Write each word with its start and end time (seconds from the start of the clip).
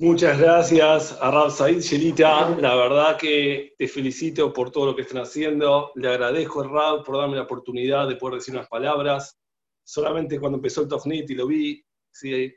Muchas 0.00 0.38
gracias 0.38 1.18
a 1.20 1.28
Rab 1.28 1.50
Said 1.50 1.80
Shelita. 1.80 2.50
La 2.60 2.76
verdad 2.76 3.18
que 3.18 3.74
te 3.76 3.88
felicito 3.88 4.52
por 4.52 4.70
todo 4.70 4.86
lo 4.86 4.94
que 4.94 5.02
están 5.02 5.22
haciendo. 5.22 5.90
Le 5.96 6.08
agradezco 6.08 6.60
a 6.60 6.68
Rab 6.68 7.04
por 7.04 7.16
darme 7.16 7.34
la 7.34 7.42
oportunidad 7.42 8.06
de 8.06 8.14
poder 8.14 8.36
decir 8.36 8.54
unas 8.54 8.68
palabras. 8.68 9.36
Solamente 9.82 10.38
cuando 10.38 10.58
empezó 10.58 10.82
el 10.82 10.88
Tofnit 10.88 11.28
y 11.28 11.34
lo 11.34 11.48
vi 11.48 11.84
¿sí? 12.12 12.54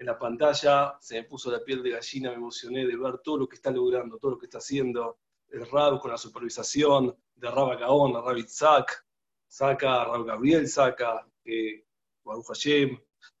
en 0.00 0.06
la 0.06 0.18
pantalla, 0.18 0.96
se 1.00 1.14
me 1.14 1.28
puso 1.28 1.52
la 1.52 1.62
piel 1.62 1.80
de 1.80 1.90
gallina, 1.90 2.30
me 2.30 2.36
emocioné 2.38 2.84
de 2.84 2.96
ver 2.96 3.18
todo 3.18 3.38
lo 3.38 3.48
que 3.48 3.54
está 3.54 3.70
logrando, 3.70 4.18
todo 4.18 4.32
lo 4.32 4.38
que 4.38 4.46
está 4.46 4.58
haciendo 4.58 5.20
el 5.50 5.70
Rab 5.70 6.00
con 6.00 6.10
la 6.10 6.18
supervisación 6.18 7.16
de 7.36 7.50
Rab 7.52 7.78
Gaón, 7.78 8.14
Rab 8.14 8.36
Itzak, 8.36 9.06
Saca, 9.46 10.06
Rab 10.06 10.24
Gabriel 10.24 10.66
Saca, 10.66 11.24
eh, 11.44 11.84
Baruch 12.24 12.48
Hashem. 12.48 12.98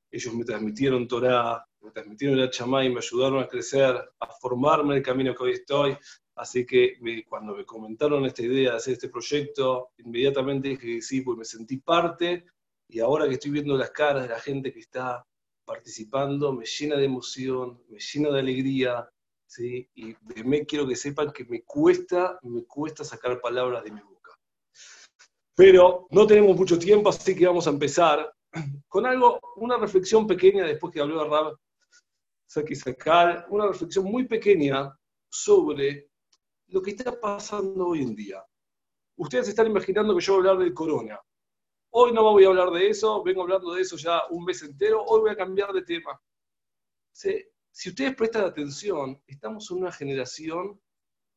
Ellos 0.08 0.34
me 0.34 0.44
transmitieron 0.44 1.08
Torah, 1.08 1.66
me 1.82 1.90
transmitieron 1.90 2.38
el 2.38 2.50
y 2.50 2.90
me 2.90 2.98
ayudaron 2.98 3.42
a 3.42 3.48
crecer, 3.48 3.96
a 4.18 4.26
formarme 4.40 4.96
el 4.96 5.02
camino 5.02 5.34
que 5.34 5.42
hoy 5.42 5.52
estoy. 5.52 5.96
Así 6.34 6.64
que 6.64 6.98
cuando 7.28 7.54
me 7.54 7.64
comentaron 7.64 8.24
esta 8.24 8.42
idea 8.42 8.70
de 8.70 8.76
hacer 8.76 8.94
este 8.94 9.08
proyecto, 9.08 9.90
inmediatamente 9.98 10.68
dije 10.68 10.86
que 10.86 11.02
sí, 11.02 11.20
pues 11.20 11.36
me 11.36 11.44
sentí 11.44 11.78
parte 11.78 12.46
y 12.88 13.00
ahora 13.00 13.28
que 13.28 13.34
estoy 13.34 13.50
viendo 13.50 13.76
las 13.76 13.90
caras 13.90 14.22
de 14.22 14.30
la 14.30 14.40
gente 14.40 14.72
que 14.72 14.80
está 14.80 15.24
participando, 15.64 16.52
me 16.52 16.64
llena 16.64 16.96
de 16.96 17.04
emoción, 17.04 17.82
me 17.88 17.98
llena 17.98 18.30
de 18.30 18.40
alegría, 18.40 19.08
¿sí? 19.46 19.88
y 19.94 20.14
de 20.34 20.44
mí 20.44 20.64
quiero 20.66 20.88
que 20.88 20.96
sepan 20.96 21.30
que 21.30 21.44
me 21.44 21.62
cuesta, 21.62 22.38
me 22.42 22.64
cuesta 22.64 23.04
sacar 23.04 23.40
palabras 23.40 23.84
de 23.84 23.92
mi 23.92 24.00
boca. 24.00 24.32
Pero 25.54 26.06
no 26.10 26.26
tenemos 26.26 26.56
mucho 26.56 26.78
tiempo, 26.78 27.10
así 27.10 27.36
que 27.36 27.46
vamos 27.46 27.66
a 27.66 27.70
empezar 27.70 28.32
con 28.88 29.06
algo, 29.06 29.40
una 29.56 29.76
reflexión 29.76 30.26
pequeña 30.26 30.64
después 30.64 30.92
que 30.92 31.00
habló 31.00 31.24
Rab 31.28 31.56
Saki 32.52 32.74
una 33.50 33.68
reflexión 33.68 34.06
muy 34.06 34.26
pequeña 34.26 34.92
sobre 35.30 36.10
lo 36.66 36.82
que 36.82 36.90
está 36.90 37.20
pasando 37.20 37.86
hoy 37.86 38.02
en 38.02 38.16
día. 38.16 38.44
Ustedes 39.18 39.46
están 39.46 39.68
imaginando 39.68 40.16
que 40.16 40.20
yo 40.20 40.32
voy 40.34 40.48
a 40.48 40.50
hablar 40.50 40.64
del 40.64 40.74
corona. 40.74 41.20
Hoy 41.90 42.12
no 42.12 42.24
voy 42.24 42.44
a 42.44 42.48
hablar 42.48 42.72
de 42.72 42.88
eso, 42.88 43.22
vengo 43.22 43.42
hablando 43.42 43.72
de 43.72 43.82
eso 43.82 43.96
ya 43.96 44.22
un 44.30 44.44
mes 44.44 44.62
entero, 44.62 45.00
hoy 45.04 45.20
voy 45.20 45.30
a 45.30 45.36
cambiar 45.36 45.72
de 45.72 45.82
tema. 45.82 46.20
Si 47.12 47.88
ustedes 47.88 48.16
prestan 48.16 48.46
atención, 48.46 49.22
estamos 49.28 49.70
en 49.70 49.76
una 49.76 49.92
generación 49.92 50.80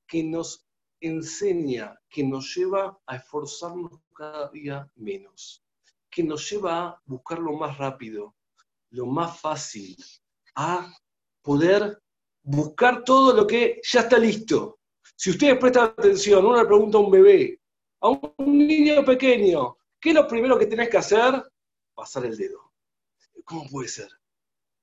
que 0.07 0.23
nos 0.23 0.65
enseña, 0.99 1.95
que 2.09 2.23
nos 2.23 2.55
lleva 2.55 2.99
a 3.05 3.17
esforzarnos 3.17 4.01
cada 4.15 4.49
día 4.49 4.91
menos, 4.95 5.63
que 6.09 6.23
nos 6.23 6.49
lleva 6.49 6.87
a 6.87 7.01
buscar 7.05 7.37
lo 7.37 7.53
más 7.53 7.77
rápido, 7.77 8.35
lo 8.89 9.05
más 9.05 9.39
fácil, 9.39 9.95
a 10.55 10.91
poder 11.43 12.01
buscar 12.41 13.03
todo 13.03 13.35
lo 13.35 13.45
que 13.45 13.79
ya 13.83 14.01
está 14.01 14.17
listo. 14.17 14.79
Si 15.15 15.29
ustedes 15.29 15.59
prestan 15.59 15.93
atención, 15.97 16.45
uno 16.45 16.57
le 16.57 16.65
pregunta 16.65 16.97
a 16.97 17.01
un 17.01 17.11
bebé, 17.11 17.59
a 18.01 18.09
un 18.09 18.33
niño 18.57 19.05
pequeño, 19.05 19.77
¿qué 19.99 20.09
es 20.09 20.15
lo 20.15 20.27
primero 20.27 20.57
que 20.57 20.65
tenés 20.65 20.89
que 20.89 20.97
hacer? 20.97 21.43
Pasar 21.93 22.25
el 22.25 22.35
dedo. 22.35 22.71
¿Cómo 23.45 23.69
puede 23.69 23.89
ser? 23.89 24.09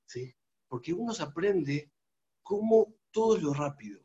¿Sí? 0.05 0.33
Porque 0.67 0.93
uno 0.93 1.13
se 1.13 1.23
aprende 1.23 1.91
cómo 2.41 2.95
todo 3.11 3.35
es 3.35 3.43
lo 3.43 3.53
rápido. 3.53 3.99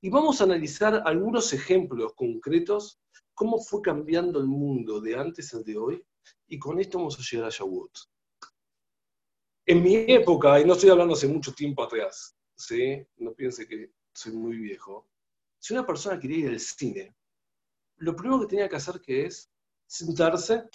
Y 0.00 0.08
vamos 0.08 0.40
a 0.40 0.44
analizar 0.44 1.02
algunos 1.04 1.52
ejemplos 1.52 2.14
concretos, 2.14 3.00
cómo 3.34 3.58
fue 3.58 3.82
cambiando 3.82 4.38
el 4.38 4.46
mundo 4.46 5.00
de 5.00 5.16
antes 5.16 5.52
al 5.54 5.64
de 5.64 5.76
hoy, 5.76 6.04
y 6.48 6.58
con 6.58 6.80
esto 6.80 6.98
vamos 6.98 7.18
a 7.18 7.22
llegar 7.22 7.48
a 7.48 7.50
Shavuot. 7.50 7.90
En 9.68 9.82
mi 9.82 9.96
época, 10.06 10.60
y 10.60 10.64
no 10.64 10.74
estoy 10.74 10.90
hablando 10.90 11.14
hace 11.14 11.26
mucho 11.26 11.52
tiempo 11.52 11.82
atrás, 11.82 12.36
¿sí? 12.54 13.04
no 13.16 13.34
piense 13.34 13.66
que 13.66 13.90
soy 14.14 14.32
muy 14.32 14.56
viejo, 14.58 15.08
si 15.58 15.74
una 15.74 15.84
persona 15.84 16.20
quería 16.20 16.38
ir 16.38 16.48
al 16.50 16.60
cine, 16.60 17.12
lo 17.96 18.14
primero 18.14 18.40
que 18.40 18.46
tenía 18.46 18.68
que 18.68 18.76
hacer 18.76 19.00
que 19.00 19.26
es 19.26 19.50
sentarse, 19.84 20.68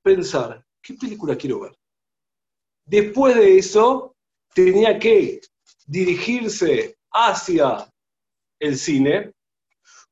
pensar, 0.00 0.64
¿qué 0.80 0.94
película 0.94 1.36
quiero 1.36 1.60
ver? 1.60 1.76
Después 2.84 3.34
de 3.34 3.58
eso, 3.58 4.14
tenía 4.54 4.96
que 4.96 5.40
dirigirse 5.84 6.96
hacia 7.10 7.92
el 8.60 8.76
cine, 8.76 9.32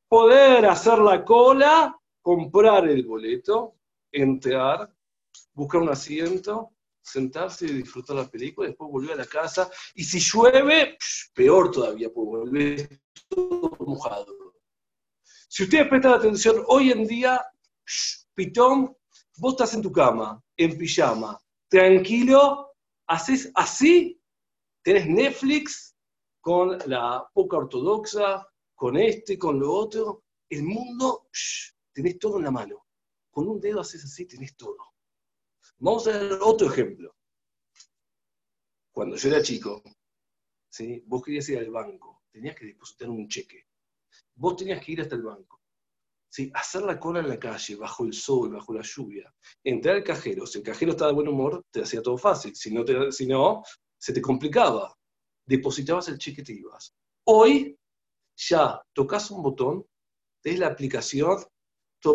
poder 0.09 0.66
hacer 0.66 0.99
la 0.99 1.25
cola, 1.25 1.97
comprar 2.21 2.89
el 2.89 3.06
boleto, 3.06 3.77
entrar, 4.11 4.93
buscar 5.53 5.83
un 5.83 5.91
asiento, 5.91 6.74
sentarse 7.04 7.66
y 7.66 7.72
disfrutar 7.72 8.16
la 8.16 8.28
película, 8.28 8.69
después 8.69 8.91
volver 8.91 9.12
a 9.12 9.22
la 9.22 9.26
casa, 9.26 9.70
y 9.94 10.03
si 10.03 10.19
llueve, 10.19 10.97
peor 11.34 11.70
todavía, 11.70 12.09
pues 12.12 12.26
volver 12.26 13.00
todo 13.28 13.76
mojado. 13.81 14.34
Si 15.48 15.65
ustedes 15.65 15.88
prestan 15.88 16.15
atención, 16.15 16.65
hoy 16.66 16.91
en 16.91 17.06
día, 17.06 17.41
pitón, 18.34 18.97
vos 19.37 19.53
estás 19.53 19.75
en 19.75 19.82
tu 19.82 19.92
cama, 19.92 20.42
en 20.56 20.76
pijama, 20.76 21.38
tranquilo, 21.69 22.72
haces 23.06 23.50
así, 23.54 24.21
tenés 24.82 25.06
Netflix 25.06 25.94
con 26.41 26.78
la 26.86 27.28
poca 27.32 27.59
ortodoxa, 27.59 28.47
con 28.75 28.97
este, 28.97 29.38
con 29.38 29.60
lo 29.60 29.72
otro, 29.72 30.25
el 30.48 30.62
mundo, 30.62 31.28
tenés 31.92 32.19
todo 32.19 32.38
en 32.38 32.44
la 32.44 32.50
mano. 32.50 32.86
Con 33.31 33.48
un 33.48 33.60
dedo 33.60 33.81
haces 33.81 34.04
así, 34.04 34.26
tenés 34.26 34.56
todo. 34.56 34.94
Vamos 35.79 36.07
a 36.07 36.19
ver 36.19 36.39
otro 36.41 36.71
ejemplo. 36.71 37.15
Cuando 38.93 39.17
yo 39.17 39.29
era 39.29 39.43
chico, 39.43 39.83
¿sí? 40.71 41.03
vos 41.07 41.23
querías 41.23 41.49
ir 41.49 41.59
al 41.59 41.71
banco, 41.71 42.23
tenías 42.31 42.55
que 42.55 42.67
depositar 42.67 43.09
un 43.09 43.29
cheque. 43.29 43.67
Vos 44.37 44.57
tenías 44.57 44.84
que 44.84 44.93
ir 44.93 45.01
hasta 45.01 45.17
el 45.17 45.23
banco. 45.23 45.61
¿sí? 46.29 46.51
Hacer 46.55 46.83
la 46.83 46.99
cola 46.99 47.21
en 47.21 47.29
la 47.29 47.39
calle, 47.39 47.77
bajo 47.77 48.05
el 48.05 48.13
sol, 48.13 48.53
bajo 48.53 48.73
la 48.73 48.83
lluvia. 48.83 49.33
Entrar 49.63 49.97
al 49.97 50.05
cajero. 50.05 50.47
Si 50.47 50.59
el 50.59 50.65
cajero 50.65 50.93
estaba 50.93 51.11
de 51.11 51.15
buen 51.15 51.29
humor, 51.29 51.65
te 51.71 51.83
hacía 51.83 52.03
todo 52.03 52.19
fácil. 52.19 52.55
Si 52.55 52.73
no, 52.73 52.84
si 53.11 53.27
no 53.27 53.63
se 53.99 54.13
te 54.13 54.21
complicaba. 54.21 54.97
Depositabas 55.47 56.09
el 56.09 56.19
cheque 56.19 56.41
y 56.41 56.45
te 56.45 56.53
ibas. 56.55 56.95
Hoy 57.27 57.79
ya 58.37 58.83
tocas 58.93 59.31
un 59.31 59.43
botón, 59.43 59.87
es 60.43 60.59
la 60.59 60.69
aplicación, 60.69 61.39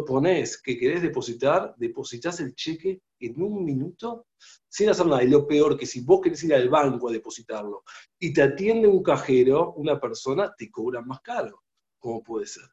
pones 0.06 0.62
que 0.62 0.78
querés 0.78 1.02
depositar, 1.02 1.74
depositas 1.78 2.40
el 2.40 2.54
cheque 2.56 3.02
en 3.20 3.42
un 3.42 3.66
minuto 3.66 4.28
sin 4.68 4.90
hacer 4.90 5.06
nada. 5.08 5.24
Y 5.24 5.30
lo 5.30 5.48
peor 5.48 5.78
que 5.78 5.86
si 5.86 6.02
vos 6.02 6.22
querés 6.22 6.44
ir 6.44 6.54
al 6.54 6.70
banco 6.70 7.10
a 7.10 7.12
depositarlo 7.12 7.84
y 8.20 8.32
te 8.34 8.42
atiende 8.42 8.88
un 8.88 9.02
cajero, 9.02 9.74
una 9.74 10.00
persona, 10.00 10.54
te 10.56 10.70
cobra 10.70 11.02
más 11.02 11.22
caro. 11.22 11.64
¿Cómo 11.98 12.24
puede 12.24 12.46
ser? 12.46 12.70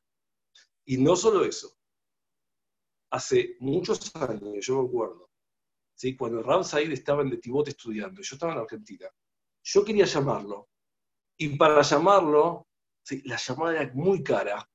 Y 0.84 0.98
no 0.98 1.16
solo 1.16 1.44
eso. 1.44 1.76
Hace 3.10 3.56
muchos 3.60 4.14
años, 4.16 4.66
yo 4.66 4.82
me 4.82 4.88
acuerdo, 4.88 5.30
¿sí? 5.94 6.16
cuando 6.16 6.42
Ram 6.42 6.64
Said 6.64 6.92
estaba 6.92 7.22
en 7.22 7.30
Detibote 7.30 7.70
estudiando, 7.70 8.20
yo 8.20 8.34
estaba 8.34 8.52
en 8.52 8.58
Argentina, 8.58 9.08
yo 9.64 9.84
quería 9.84 10.04
llamarlo. 10.04 10.68
Y 11.38 11.56
para 11.56 11.82
llamarlo, 11.82 12.66
¿sí? 13.02 13.22
la 13.24 13.36
llamada 13.36 13.82
era 13.82 13.92
muy 13.94 14.22
cara. 14.22 14.68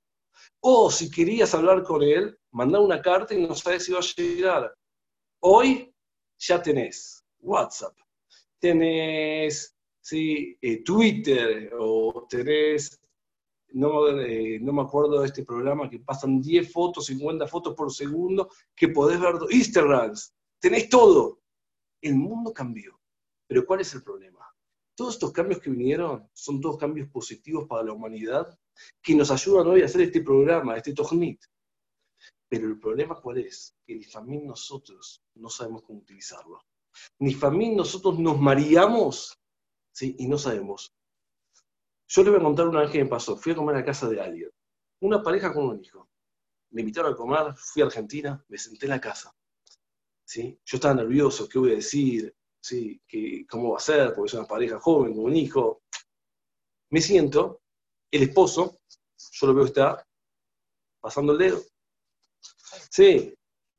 O 0.60 0.92
si 0.92 1.10
querías 1.10 1.54
hablar 1.54 1.84
con 1.84 2.04
él, 2.04 2.38
mandar 2.52 2.82
una 2.82 3.02
carta 3.02 3.34
y 3.34 3.46
no 3.46 3.56
sabes 3.56 3.86
si 3.86 3.92
va 3.92 4.00
a 4.00 4.02
llegar. 4.02 4.76
Hoy 5.40 5.94
ya 6.38 6.62
tenés 6.62 7.24
WhatsApp, 7.40 7.98
tenés 8.60 9.76
¿sí? 10.02 10.58
Eh, 10.62 10.84
Twitter 10.84 11.72
o 11.80 12.28
tenés, 12.30 13.00
no, 13.74 14.10
eh, 14.20 14.60
no, 14.60 14.74
me 14.74 14.82
acuerdo 14.82 15.22
de 15.22 15.28
este 15.28 15.46
programa 15.46 15.90
que 15.90 16.00
pasan 16.00 16.42
10 16.42 16.72
fotos, 16.72 17.06
50 17.06 17.48
fotos 17.48 17.76
por 17.76 17.92
segundo, 17.92 18.50
que 18.76 18.90
podés 18.90 19.20
ver 19.20 19.36
Instagram, 19.50 20.14
tenés 20.60 20.90
todo. 20.90 21.40
El 22.02 22.16
mundo 22.16 22.52
cambió. 22.52 23.00
Pero 23.48 23.66
¿cuál 23.66 23.82
es 23.82 23.94
el 23.94 24.04
problema? 24.04 24.40
Todos 24.96 25.14
estos 25.14 25.32
cambios 25.32 25.62
que 25.62 25.70
vinieron 25.70 26.28
son 26.34 26.60
todos 26.60 26.78
cambios 26.78 27.10
positivos 27.10 27.68
para 27.68 27.84
la 27.84 27.94
humanidad 27.94 28.58
que 29.02 29.16
nos 29.16 29.32
ayudan 29.32 29.68
hoy 29.68 29.82
a 29.82 29.86
hacer 29.86 30.02
este 30.02 30.22
programa, 30.22 30.78
este 30.78 30.94
Tognit. 30.94 31.44
Pero 32.48 32.68
el 32.68 32.80
problema 32.80 33.20
cuál 33.22 33.40
es? 33.40 33.76
Que 33.86 33.96
ni 33.96 34.04
familia 34.04 34.48
nosotros 34.48 35.24
no 35.36 35.50
sabemos 35.50 35.84
cómo 35.84 36.00
utilizarlo. 36.00 36.62
Ni 37.20 37.34
familia 37.34 37.78
nosotros 37.78 38.20
nos 38.20 38.40
mareamos 38.40 39.40
¿sí? 39.94 40.16
y 40.20 40.28
no 40.28 40.38
sabemos. 40.38 40.94
Yo 42.08 42.24
le 42.24 42.32
voy 42.32 42.40
a 42.40 42.44
contar 42.44 42.68
una 42.68 42.82
vez 42.82 42.92
que 42.92 43.04
me 43.04 43.10
pasó. 43.10 43.38
Fui 43.38 43.54
a 43.54 43.56
comer 43.56 43.78
a 43.78 43.86
casa 43.86 44.10
de 44.10 44.20
alguien. 44.20 44.50
Una 45.00 45.24
pareja 45.24 45.54
con 45.54 45.66
un 45.66 45.82
hijo. 45.82 46.10
Me 46.72 46.82
invitaron 46.82 47.14
a 47.14 47.16
comer, 47.16 47.54
fui 47.56 47.82
a 47.82 47.86
Argentina, 47.86 48.44
me 48.50 48.58
senté 48.58 48.86
en 48.86 48.92
la 48.92 49.02
casa. 49.02 49.34
¿sí? 50.26 50.60
Yo 50.66 50.78
estaba 50.78 50.94
nervioso, 50.94 51.48
¿qué 51.48 51.60
voy 51.60 51.72
a 51.72 51.76
decir? 51.76 52.36
¿Sí? 52.62 53.02
¿Qué, 53.08 53.46
¿Cómo 53.50 53.72
va 53.72 53.78
a 53.78 53.82
ser? 53.82 54.14
Porque 54.14 54.28
es 54.28 54.34
una 54.34 54.48
pareja 54.48 54.80
joven, 54.80 55.14
con 55.14 55.26
un 55.26 55.36
hijo. 55.36 55.84
Me 56.90 57.02
siento, 57.02 57.61
el 58.12 58.24
esposo, 58.24 58.78
yo 59.32 59.48
lo 59.48 59.54
veo 59.54 59.64
que 59.64 59.70
está 59.70 60.08
pasando 61.00 61.32
el 61.34 61.38
dedo. 61.38 61.62
Sí, 62.90 63.34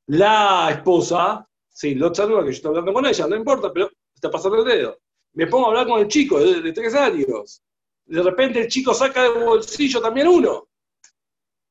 la 0.07 0.71
esposa, 0.71 1.49
sí, 1.69 1.95
lo 1.95 2.15
saluda 2.15 2.41
que 2.41 2.47
yo 2.47 2.51
estoy 2.53 2.69
hablando 2.71 2.93
con 2.93 3.07
ella, 3.07 3.27
no 3.27 3.37
importa, 3.37 3.73
pero 3.73 3.91
está 4.15 4.31
pasando 4.31 4.59
el 4.59 4.65
dedo. 4.65 4.99
Me 5.35 5.47
pongo 5.47 5.67
a 5.67 5.69
hablar 5.69 5.87
con 5.87 6.01
el 6.01 6.09
chico 6.09 6.39
de, 6.41 6.73
tres 6.73 6.95
años. 6.95 7.63
De 8.05 8.23
repente 8.23 8.61
el 8.61 8.69
chico 8.69 8.93
saca 8.93 9.23
del 9.23 9.45
bolsillo 9.45 10.01
también 10.01 10.29
uno. 10.29 10.69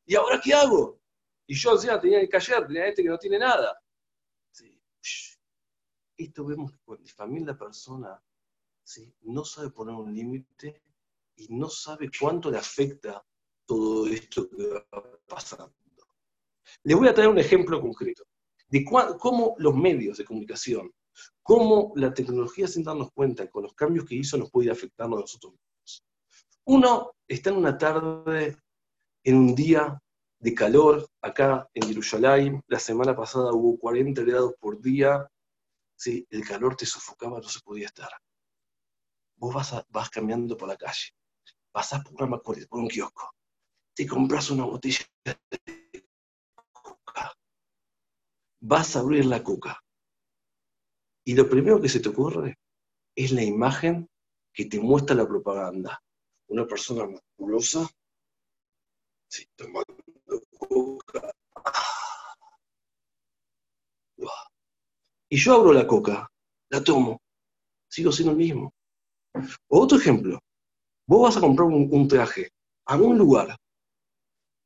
¿Y 0.06 0.16
ahora 0.16 0.40
qué 0.44 0.54
hago? 0.54 1.00
Y 1.46 1.56
yo 1.56 1.74
encima 1.74 2.00
tenía 2.00 2.20
el 2.20 2.30
cayer, 2.30 2.66
tenía 2.66 2.88
este 2.88 3.04
que 3.04 3.10
no 3.10 3.18
tiene 3.18 3.38
nada. 3.38 3.78
Esto 6.18 6.46
vemos 6.46 6.72
que 6.72 6.78
cuando 6.84 7.46
la 7.46 7.58
persona 7.58 8.24
¿sí? 8.84 9.12
no 9.22 9.44
sabe 9.44 9.72
poner 9.72 9.96
un 9.96 10.14
límite 10.14 10.84
y 11.50 11.54
no 11.56 11.70
sabe 11.70 12.10
cuánto 12.18 12.52
le 12.52 12.58
afecta 12.58 13.24
todo 13.66 14.08
esto 14.08 14.50
que 14.50 14.68
va 14.68 14.86
pasando. 15.28 15.74
Les 16.84 16.98
voy 16.98 17.08
a 17.08 17.14
traer 17.14 17.30
un 17.30 17.40
ejemplo 17.40 17.82
concreto 17.82 18.24
de 18.70 18.86
cómo 18.86 19.56
los 19.58 19.76
medios 19.76 20.18
de 20.18 20.26
comunicación, 20.26 20.92
cómo 21.42 21.92
la 21.96 22.14
tecnología 22.14 22.68
sin 22.68 22.84
darnos 22.84 23.12
cuenta 23.12 23.50
con 23.50 23.64
los 23.64 23.74
cambios 23.74 24.06
que 24.06 24.16
hizo 24.16 24.38
nos 24.38 24.50
puede 24.50 24.68
ir 24.68 24.72
afectando 24.72 25.18
a 25.18 25.22
nosotros 25.22 25.54
mismos. 25.54 26.06
Uno 26.66 27.12
está 27.28 27.50
en 27.50 27.58
una 27.58 27.78
tarde, 27.78 28.58
en 29.24 29.36
un 29.36 29.56
día 29.56 30.02
de 30.40 30.54
calor 30.54 31.08
acá 31.22 31.68
en 31.74 31.88
Jerusalén. 31.88 32.62
La 32.68 32.80
semana 32.80 33.16
pasada 33.16 33.52
hubo 33.52 33.78
40 33.78 34.24
grados 34.24 34.54
por 34.60 34.82
día. 34.82 35.28
¿sí? 35.96 36.26
El 36.30 36.46
calor 36.48 36.76
te 36.76 36.86
sofocaba, 36.86 37.40
no 37.40 37.50
se 37.50 37.60
podía 37.60 37.88
estar. 37.88 38.10
Vos 39.36 39.54
vas, 39.54 39.86
vas 39.90 40.10
caminando 40.10 40.56
por 40.56 40.68
la 40.68 40.78
calle, 40.78 41.10
pasás 41.72 42.04
por, 42.04 42.24
una, 42.24 42.38
por 42.38 42.58
un 42.72 42.88
kiosco, 42.88 43.34
te 43.96 44.08
compras 44.08 44.50
una 44.50 44.66
botella 44.66 45.06
de 45.26 46.06
coca, 46.72 47.34
vas 48.62 48.96
a 48.96 49.00
abrir 49.00 49.26
la 49.26 49.44
coca. 49.44 49.82
Y 51.26 51.36
lo 51.36 51.48
primero 51.50 51.80
que 51.80 51.90
se 51.90 52.00
te 52.00 52.10
ocurre 52.10 52.58
es 53.16 53.32
la 53.32 53.44
imagen 53.44 54.10
que 54.54 54.66
te 54.66 54.80
muestra 54.80 55.16
la 55.16 55.28
propaganda. 55.28 56.02
Una 56.48 56.66
persona 56.66 57.06
musculosa, 57.06 57.88
sí, 59.30 59.46
tomando 59.56 59.96
coca. 60.58 61.32
Y 65.30 65.38
yo 65.38 65.54
abro 65.56 65.72
la 65.72 65.88
coca, 65.88 66.30
la 66.70 66.84
tomo, 66.84 67.22
sigo 67.90 68.12
siendo 68.12 68.32
el 68.32 68.38
mismo. 68.38 68.74
Otro 69.70 69.98
ejemplo, 69.98 70.40
vos 71.12 71.24
vas 71.24 71.36
a 71.36 71.42
comprar 71.42 71.68
un, 71.68 72.08
traje 72.08 72.54
a 72.86 72.96
un 72.96 73.18
lugar. 73.18 73.58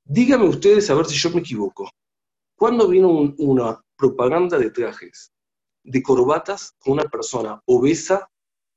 Díganme 0.04 0.48
ustedes 0.48 0.88
a 0.92 0.94
ver 0.94 1.08
si 1.08 1.16
yo 1.16 1.32
me 1.32 1.40
equivoco. 1.40 1.90
¿Cuándo 2.56 2.88
vino 2.88 3.34
una 3.40 3.82
propaganda 3.98 4.60
de 4.60 4.70
trajes, 4.70 5.32
de 5.84 6.04
corbatas 6.04 6.72
con 6.78 6.94
una 6.94 7.06
persona 7.06 7.60
obesa 7.66 8.30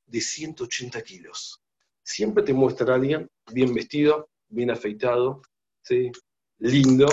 de 0.07 0.19
180 0.19 0.99
kilos? 1.03 1.61
Siempre 2.01 2.43
te 2.43 2.53
muestra 2.53 2.91
a 2.91 2.95
alguien 2.95 3.29
bien 3.53 3.71
vestido, 3.71 4.29
bien 4.47 4.71
afeitado, 4.71 5.43
¿sí? 5.83 6.11
lindo, 6.57 7.05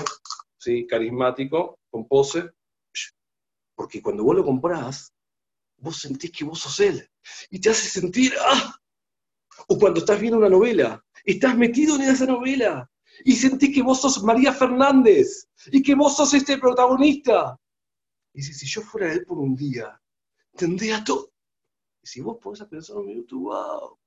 ¿sí? 0.57 0.87
carismático, 0.87 1.79
con 1.91 2.09
pose, 2.09 2.49
porque 3.75 4.01
cuando 4.01 4.25
vos 4.25 4.35
lo 4.35 4.43
comprás, 4.43 5.13
vos 5.77 5.99
sentís 6.01 6.33
que 6.33 6.47
vos 6.47 6.61
sos 6.61 6.81
él. 6.81 7.07
Y 7.51 7.61
te 7.61 7.69
hace 7.69 7.91
sentir, 7.91 8.33
¡ah! 8.41 8.76
O 9.69 9.79
cuando 9.79 10.01
estás 10.01 10.21
viendo 10.21 10.39
una 10.39 10.49
novela, 10.49 11.05
estás 11.25 11.57
metido 11.57 11.97
en 11.97 12.03
esa 12.03 12.27
novela 12.27 12.91
y 13.25 13.33
sentís 13.33 13.75
que 13.75 13.83
vos 13.83 14.01
sos 14.01 14.23
María 14.23 14.53
Fernández 14.53 15.49
y 15.73 15.83
que 15.83 15.95
vos 15.95 16.17
sos 16.17 16.35
este 16.35 16.59
protagonista. 16.59 17.59
Y 18.33 18.43
si, 18.43 18.53
si 18.53 18.67
yo 18.67 18.83
fuera 18.83 19.13
él 19.13 19.25
por 19.25 19.39
un 19.39 19.57
día, 19.57 20.01
tendría 20.57 21.03
todo. 21.03 21.33
Y 22.03 22.07
si 22.07 22.21
vos 22.21 22.39
podés 22.41 22.65
pensar 22.65 22.97
un 22.97 23.07
minuto, 23.07 23.39
wow. 23.39 23.99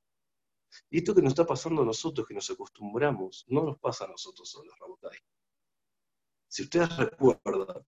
Y 0.89 1.00
esto 1.00 1.15
que 1.15 1.21
nos 1.21 1.31
está 1.31 1.45
pasando 1.45 1.81
a 1.81 1.85
nosotros, 1.85 2.27
que 2.27 2.33
nos 2.33 2.50
acostumbramos, 2.50 3.45
no 3.47 3.63
nos 3.63 3.79
pasa 3.79 4.06
a 4.06 4.09
nosotros 4.09 4.50
solos, 4.50 4.73
Rabotay. 4.79 5.17
Si 6.47 6.63
ustedes 6.63 6.95
recuerdan, 6.95 7.85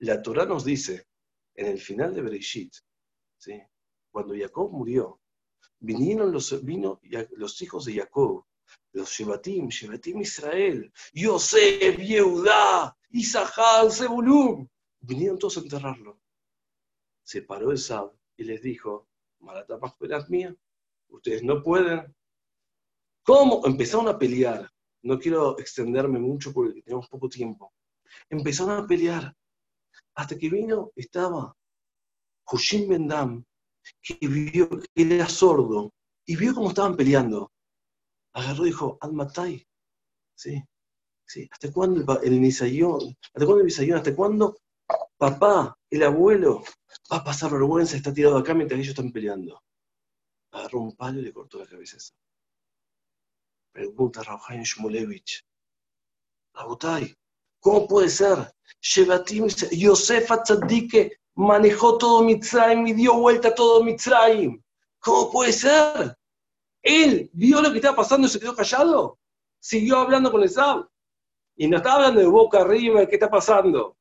la 0.00 0.22
Torah 0.22 0.44
nos 0.44 0.64
dice, 0.64 1.06
en 1.54 1.66
el 1.66 1.78
final 1.78 2.14
de 2.14 2.22
Bereshit, 2.22 2.74
¿sí? 3.36 3.60
cuando 4.10 4.34
Jacob 4.36 4.70
murió, 4.70 5.20
vinieron 5.80 6.32
los, 6.32 6.64
vino 6.64 7.00
los 7.32 7.62
hijos 7.62 7.84
de 7.84 7.94
Jacob, 7.94 8.44
los 8.92 9.10
Shebatim, 9.10 9.68
Shebatim 9.68 10.20
Israel, 10.20 10.92
Yosef, 11.12 11.98
Yehudá, 11.98 12.96
Isahar, 13.10 13.90
Zebulun, 13.90 14.68
vinieron 15.00 15.38
todos 15.38 15.58
a 15.58 15.60
enterrarlo. 15.60 16.20
Se 17.22 17.42
paró 17.42 17.70
el 17.70 17.78
Sab 17.78 18.12
y 18.36 18.44
les 18.44 18.62
dijo, 18.62 19.08
Marata 19.40 19.78
más 19.78 19.94
mía, 20.28 20.54
ustedes 21.08 21.42
no 21.42 21.62
pueden. 21.62 22.14
¿Cómo? 23.22 23.62
Empezaron 23.66 24.08
a 24.08 24.18
pelear. 24.18 24.70
No 25.02 25.18
quiero 25.18 25.58
extenderme 25.58 26.18
mucho 26.18 26.52
porque 26.52 26.82
tenemos 26.82 27.08
poco 27.08 27.28
tiempo. 27.28 27.72
Empezaron 28.28 28.84
a 28.84 28.86
pelear. 28.86 29.34
Hasta 30.14 30.36
que 30.36 30.48
vino, 30.48 30.90
estaba 30.96 31.54
Hushim 32.50 32.88
Bendam, 32.88 33.44
que 34.02 34.26
vio 34.26 34.68
que 34.68 34.86
era 34.96 35.28
sordo 35.28 35.92
y 36.26 36.36
vio 36.36 36.54
cómo 36.54 36.68
estaban 36.68 36.96
peleando. 36.96 37.50
Agarró 38.34 38.64
y 38.64 38.70
dijo, 38.70 38.98
Almatai. 39.00 39.66
¿Sí? 40.34 40.62
¿Sí? 41.26 41.48
¿Hasta 41.50 41.72
cuándo 41.72 42.20
el, 42.20 42.40
Misayón? 42.40 43.16
¿Hasta 43.34 43.44
cuándo 43.44 43.58
el 43.58 43.64
Misayón? 43.64 43.98
¿Hasta 43.98 44.14
cuándo 44.14 44.56
papá, 45.18 45.76
el 45.90 46.02
abuelo, 46.02 46.62
va 47.12 47.18
a 47.18 47.24
pasar 47.24 47.50
vergüenza, 47.50 47.96
está 47.96 48.12
tirado 48.12 48.38
acá 48.38 48.54
mientras 48.54 48.78
ellos 48.78 48.90
están 48.90 49.12
peleando? 49.12 49.62
Agarró 50.52 50.80
un 50.80 50.96
palo 50.96 51.18
y 51.18 51.22
le 51.22 51.32
cortó 51.32 51.58
la 51.58 51.66
cabeza. 51.66 51.98
Pregunta 53.72 54.22
Rauhain 54.22 54.62
Shmulevich. 54.62 55.44
Rabotai, 56.54 57.14
¿cómo 57.60 57.86
puede 57.86 58.08
ser? 58.08 58.52
Shevatim, 58.80 59.48
Yosef 59.72 60.30
Tzadike 60.44 61.18
manejó 61.34 61.98
todo 61.98 62.22
Mitzrayim 62.22 62.86
y 62.86 62.92
dio 62.92 63.14
vuelta 63.14 63.54
todo 63.54 63.82
Mitzrayim. 63.82 64.62
¿Cómo 65.00 65.30
puede 65.30 65.52
ser? 65.52 66.16
Él 66.82 67.30
vio 67.32 67.60
lo 67.60 67.70
que 67.70 67.78
estaba 67.78 67.96
pasando 67.96 68.26
y 68.26 68.30
se 68.30 68.40
quedó 68.40 68.54
callado. 68.54 69.18
Siguió 69.60 69.98
hablando 69.98 70.30
con 70.30 70.42
el 70.42 70.48
Sab. 70.48 70.88
Y 71.56 71.66
no 71.66 71.78
estaba 71.78 71.96
hablando 71.96 72.20
de 72.20 72.26
boca 72.26 72.60
arriba, 72.60 73.06
¿qué 73.06 73.16
está 73.16 73.28
pasando? 73.28 73.96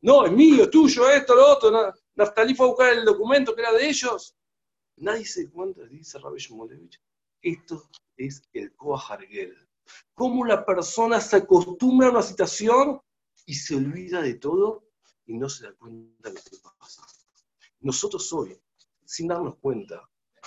No, 0.00 0.26
es 0.26 0.32
mío, 0.32 0.64
es 0.64 0.70
tuyo, 0.70 1.08
esto, 1.08 1.34
lo 1.34 1.52
otro. 1.52 1.94
Naftalí 2.14 2.54
fue 2.54 2.66
a 2.66 2.68
buscar 2.68 2.92
el 2.92 3.04
documento 3.04 3.54
que 3.54 3.62
era 3.62 3.72
de 3.72 3.88
ellos. 3.88 4.34
Nadie 4.96 5.24
se 5.24 5.50
cuenta, 5.50 5.82
dice 5.84 6.18
Rabbi 6.18 6.38
Shmolevich, 6.38 7.00
esto 7.42 7.88
es 8.16 8.42
el 8.52 8.74
Koahargel. 8.74 9.56
Cómo 10.14 10.44
la 10.44 10.64
persona 10.64 11.20
se 11.20 11.36
acostumbra 11.36 12.08
a 12.08 12.10
una 12.10 12.22
situación 12.22 13.00
y 13.46 13.54
se 13.54 13.76
olvida 13.76 14.20
de 14.20 14.34
todo 14.34 14.88
y 15.24 15.38
no 15.38 15.48
se 15.48 15.64
da 15.64 15.74
cuenta 15.74 16.28
de 16.28 16.34
lo 16.34 16.42
que 16.42 16.56
pasa. 16.78 17.06
Nosotros 17.80 18.30
hoy, 18.32 18.60
sin 19.04 19.28
darnos 19.28 19.56
cuenta, 19.58 20.02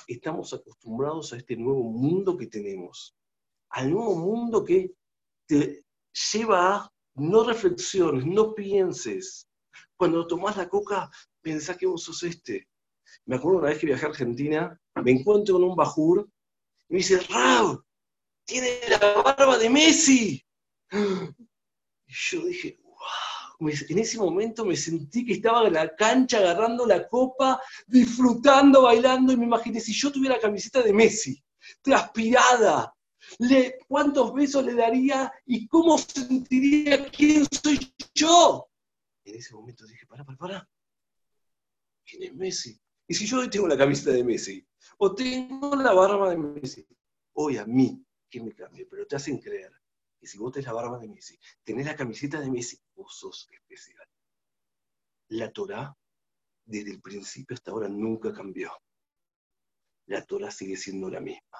estamos 0.07 0.53
acostumbrados 0.53 1.33
a 1.33 1.37
este 1.37 1.55
nuevo 1.55 1.83
mundo 1.83 2.37
que 2.37 2.47
tenemos, 2.47 3.15
al 3.69 3.91
nuevo 3.91 4.15
mundo 4.15 4.63
que 4.63 4.93
te 5.45 5.85
lleva 6.33 6.75
a 6.75 6.93
no 7.15 7.43
reflexiones, 7.43 8.25
no 8.25 8.53
pienses. 8.53 9.47
Cuando 9.95 10.27
tomás 10.27 10.57
la 10.57 10.69
coca, 10.69 11.09
pensá 11.41 11.77
que 11.77 11.85
vos 11.85 12.03
sos 12.03 12.23
este. 12.23 12.67
Me 13.25 13.35
acuerdo 13.35 13.59
una 13.59 13.69
vez 13.69 13.79
que 13.79 13.87
viajé 13.87 14.05
a 14.05 14.09
Argentina, 14.09 14.81
me 14.95 15.11
encuentro 15.11 15.55
con 15.55 15.63
un 15.63 15.75
bajur 15.75 16.29
y 16.87 16.93
me 16.93 16.97
dice, 16.97 17.19
Rab, 17.19 17.81
tiene 18.45 18.79
la 18.89 19.21
barba 19.21 19.57
de 19.57 19.69
Messi. 19.69 20.45
Y 22.07 22.11
yo 22.11 22.43
dije, 22.47 22.79
en 23.59 23.99
ese 23.99 24.17
momento 24.17 24.63
me 24.63 24.75
sentí 24.75 25.25
que 25.25 25.33
estaba 25.33 25.67
en 25.67 25.73
la 25.73 25.93
cancha 25.95 26.37
agarrando 26.37 26.85
la 26.85 27.07
copa, 27.07 27.61
disfrutando, 27.87 28.83
bailando, 28.83 29.33
y 29.33 29.37
me 29.37 29.45
imaginé 29.45 29.81
si 29.81 29.91
yo 29.93 30.11
tuviera 30.11 30.35
la 30.35 30.41
camiseta 30.41 30.81
de 30.81 30.93
Messi, 30.93 31.43
transpirada, 31.81 32.93
¿cuántos 33.87 34.33
besos 34.33 34.63
le 34.63 34.75
daría 34.75 35.31
y 35.45 35.67
cómo 35.67 35.97
sentiría 35.97 37.09
quién 37.09 37.45
soy 37.51 37.93
yo? 38.15 38.69
En 39.25 39.35
ese 39.35 39.53
momento 39.53 39.85
dije, 39.85 40.05
para, 40.07 40.23
para, 40.23 40.37
para, 40.37 40.69
¿quién 42.05 42.23
es 42.23 42.33
Messi? 42.33 42.79
Y 43.07 43.13
si 43.13 43.25
yo 43.25 43.39
hoy 43.39 43.49
tengo 43.49 43.67
la 43.67 43.77
camiseta 43.77 44.11
de 44.11 44.23
Messi, 44.23 44.65
o 44.99 45.13
tengo 45.13 45.75
la 45.75 45.93
barba 45.93 46.29
de 46.29 46.37
Messi, 46.37 46.87
hoy 47.33 47.57
a 47.57 47.65
mí, 47.65 48.01
que 48.29 48.41
me 48.41 48.53
cambie, 48.53 48.85
pero 48.85 49.05
te 49.05 49.17
hacen 49.17 49.37
creer 49.37 49.78
y 50.21 50.27
si 50.27 50.37
vos 50.37 50.55
la 50.55 50.73
barba 50.73 50.99
de 50.99 51.07
Messi, 51.07 51.39
tenés 51.63 51.85
la 51.85 51.95
camiseta 51.95 52.39
de 52.39 52.51
Messi, 52.51 52.77
vos 52.95 53.17
sos 53.17 53.47
especial. 53.51 54.05
La 55.29 55.51
Torah, 55.51 55.95
desde 56.65 56.91
el 56.91 57.01
principio 57.01 57.55
hasta 57.55 57.71
ahora, 57.71 57.87
nunca 57.87 58.33
cambió. 58.33 58.71
La 60.07 60.25
Torah 60.25 60.51
sigue 60.51 60.75
siendo 60.75 61.09
la 61.09 61.19
misma. 61.19 61.59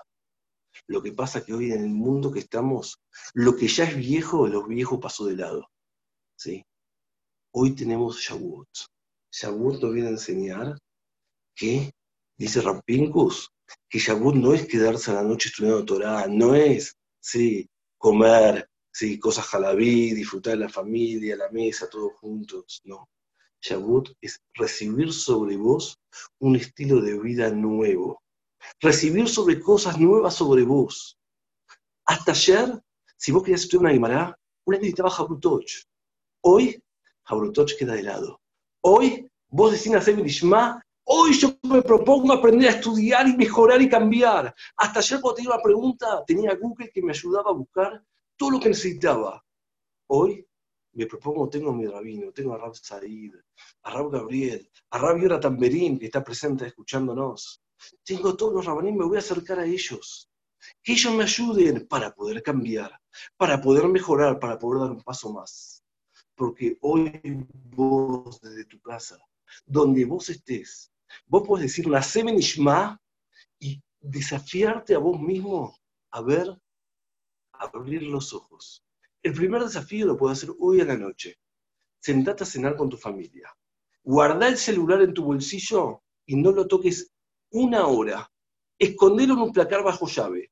Lo 0.88 1.02
que 1.02 1.12
pasa 1.12 1.44
que 1.44 1.54
hoy 1.54 1.72
en 1.72 1.84
el 1.84 1.90
mundo 1.90 2.32
que 2.32 2.40
estamos, 2.40 3.00
lo 3.34 3.56
que 3.56 3.68
ya 3.68 3.86
es 3.86 3.96
viejo, 3.96 4.48
lo 4.48 4.66
viejo 4.66 5.00
pasó 5.00 5.26
de 5.26 5.36
lado. 5.36 5.68
¿sí? 6.36 6.66
Hoy 7.52 7.76
tenemos 7.76 8.20
Shavuot. 8.20 8.70
Shavuot 9.32 9.82
nos 9.82 9.94
viene 9.94 10.10
a 10.10 10.12
enseñar 10.12 10.78
que, 11.56 11.92
dice 12.38 12.62
Rampincus, 12.62 13.52
que 13.90 14.00
Shabbat 14.00 14.36
no 14.36 14.54
es 14.54 14.68
quedarse 14.68 15.12
a 15.12 15.16
la 15.16 15.24
noche 15.24 15.50
estudiando 15.50 15.86
Torah, 15.86 16.28
no 16.28 16.56
es, 16.56 16.96
sí, 17.20 17.70
comer, 18.00 18.68
sí, 18.92 19.20
cosas 19.20 19.46
jalabí, 19.46 20.14
disfrutar 20.14 20.54
de 20.54 20.62
la 20.62 20.70
familia, 20.70 21.36
la 21.36 21.50
mesa, 21.52 21.88
todos 21.90 22.14
juntos, 22.14 22.82
no. 22.86 23.10
Shabbat 23.62 24.08
es 24.22 24.42
recibir 24.54 25.12
sobre 25.14 25.58
vos 25.58 26.00
un 26.40 26.56
estilo 26.56 27.02
de 27.02 27.20
vida 27.20 27.52
nuevo, 27.52 28.24
recibir 28.80 29.28
sobre 29.28 29.60
cosas 29.60 30.00
nuevas 30.00 30.34
sobre 30.34 30.64
vos. 30.64 31.18
Hasta 32.06 32.32
ayer, 32.32 32.82
si 33.18 33.32
vos 33.34 33.44
querías 33.44 33.62
estudiar 33.62 33.82
una 33.82 33.92
Guimara, 33.92 34.40
una 34.66 34.78
necesitaba 34.78 35.10
Jabrutoch. 35.10 35.84
Hoy, 36.42 36.82
Jabrutoch 37.26 37.78
queda 37.78 37.94
de 37.96 38.04
lado. 38.04 38.40
Hoy, 38.82 39.30
vos 39.50 39.74
decís 39.74 39.94
hacer 39.94 40.18
Ishma, 40.26 40.82
hoy 41.12 41.34
yo 41.34 41.58
me 41.64 41.82
propongo 41.82 42.34
aprender 42.34 42.70
a 42.70 42.74
estudiar 42.74 43.28
y 43.28 43.36
mejorar 43.36 43.82
y 43.82 43.90
cambiar. 43.90 44.54
Hasta 44.78 45.00
ayer 45.00 45.20
cuando 45.20 45.36
tenía 45.36 45.52
una 45.54 45.64
pregunta, 45.64 46.24
tenía 46.26 46.56
Google 46.56 46.92
que 46.92 47.02
me 47.02 47.12
ayudaba 47.12 47.50
a 47.50 47.54
buscar 47.54 48.04
todo 48.38 48.52
lo 48.52 48.60
que 48.60 48.70
necesitaba. 48.70 49.44
Hoy 50.08 50.46
me 50.94 51.08
propongo, 51.08 51.50
tengo 51.50 51.72
a 51.72 51.74
mi 51.74 51.88
rabino, 51.88 52.32
tengo 52.32 52.54
a 52.54 52.58
Rab 52.58 52.76
Said, 52.76 53.34
a 53.84 53.92
Rab 53.92 54.12
Gabriel, 54.12 54.70
a 54.92 54.98
Rab 55.00 55.20
Yora 55.20 55.40
Tamberín, 55.40 55.98
que 55.98 56.06
está 56.06 56.24
presente 56.24 56.68
escuchándonos. 56.68 57.64
Tengo 58.04 58.36
todos 58.36 58.54
los 58.54 58.66
rabanín, 58.66 58.98
me 58.98 59.06
voy 59.06 59.16
a 59.16 59.20
acercar 59.20 59.60
a 59.60 59.66
ellos. 59.66 60.30
Que 60.84 60.94
ellos 60.94 61.14
me 61.14 61.24
ayuden 61.24 61.88
para 61.88 62.14
poder 62.14 62.44
cambiar, 62.44 62.92
para 63.36 63.60
poder 63.60 63.88
mejorar, 63.88 64.40
para 64.40 64.60
poder 64.60 64.82
dar 64.82 64.92
un 64.92 65.02
paso 65.02 65.32
más. 65.34 65.84
Porque 66.36 66.78
hoy 66.82 67.20
vos 67.76 68.40
desde 68.42 68.66
tu 68.66 68.80
casa, 68.82 69.18
donde 69.66 70.06
vos 70.06 70.30
estés, 70.30 70.92
vos 71.26 71.48
podés 71.48 71.64
decir 71.64 71.88
una 71.88 72.02
Semen 72.02 72.40
y 73.60 73.82
desafiarte 74.00 74.96
a 74.96 75.00
vos 75.00 75.20
mismo 75.20 75.78
a 76.12 76.22
ver, 76.22 76.50
a 77.54 77.66
abrir 77.66 78.04
los 78.04 78.34
ojos. 78.34 78.84
El 79.22 79.34
primer 79.34 79.64
desafío 79.64 80.06
lo 80.06 80.18
puedes 80.18 80.38
hacer 80.38 80.56
hoy 80.60 80.82
a 80.82 80.86
la 80.86 80.98
noche. 80.98 81.38
Sentate 82.00 82.44
a 82.44 82.48
cenar 82.48 82.76
con 82.76 82.90
tu 82.90 82.98
familia. 82.98 83.54
Guarda 84.04 84.48
el 84.48 84.58
celular 84.58 85.02
en 85.02 85.14
tu 85.14 85.24
bolsillo 85.24 86.04
y 86.26 86.36
no 86.36 86.52
lo 86.52 86.68
toques 86.68 87.12
una 87.52 87.88
hora. 87.88 88.32
Escondelo 88.78 89.34
en 89.34 89.40
un 89.42 89.52
placar 89.52 89.84
bajo 89.84 90.08
llave. 90.08 90.52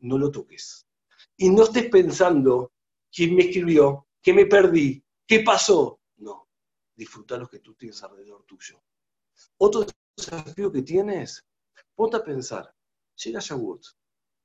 No 0.00 0.16
lo 0.16 0.30
toques. 0.30 0.86
Y 1.36 1.50
no 1.50 1.64
estés 1.64 1.90
pensando 1.90 2.72
quién 3.10 3.34
me 3.34 3.42
escribió, 3.42 4.06
qué 4.22 4.32
me 4.32 4.46
perdí, 4.46 5.02
qué 5.26 5.40
pasó. 5.40 6.00
No. 6.18 6.48
Disfruta 6.94 7.36
lo 7.36 7.48
que 7.48 7.58
tú 7.58 7.74
tienes 7.74 8.02
alrededor 8.02 8.44
tuyo. 8.44 8.80
Otro 9.58 9.86
desafío 10.16 10.72
que 10.72 10.82
tienes, 10.82 11.44
ponte 11.94 12.16
a 12.16 12.24
pensar. 12.24 12.74
Llega 13.16 13.40
Shavuot. 13.40 13.82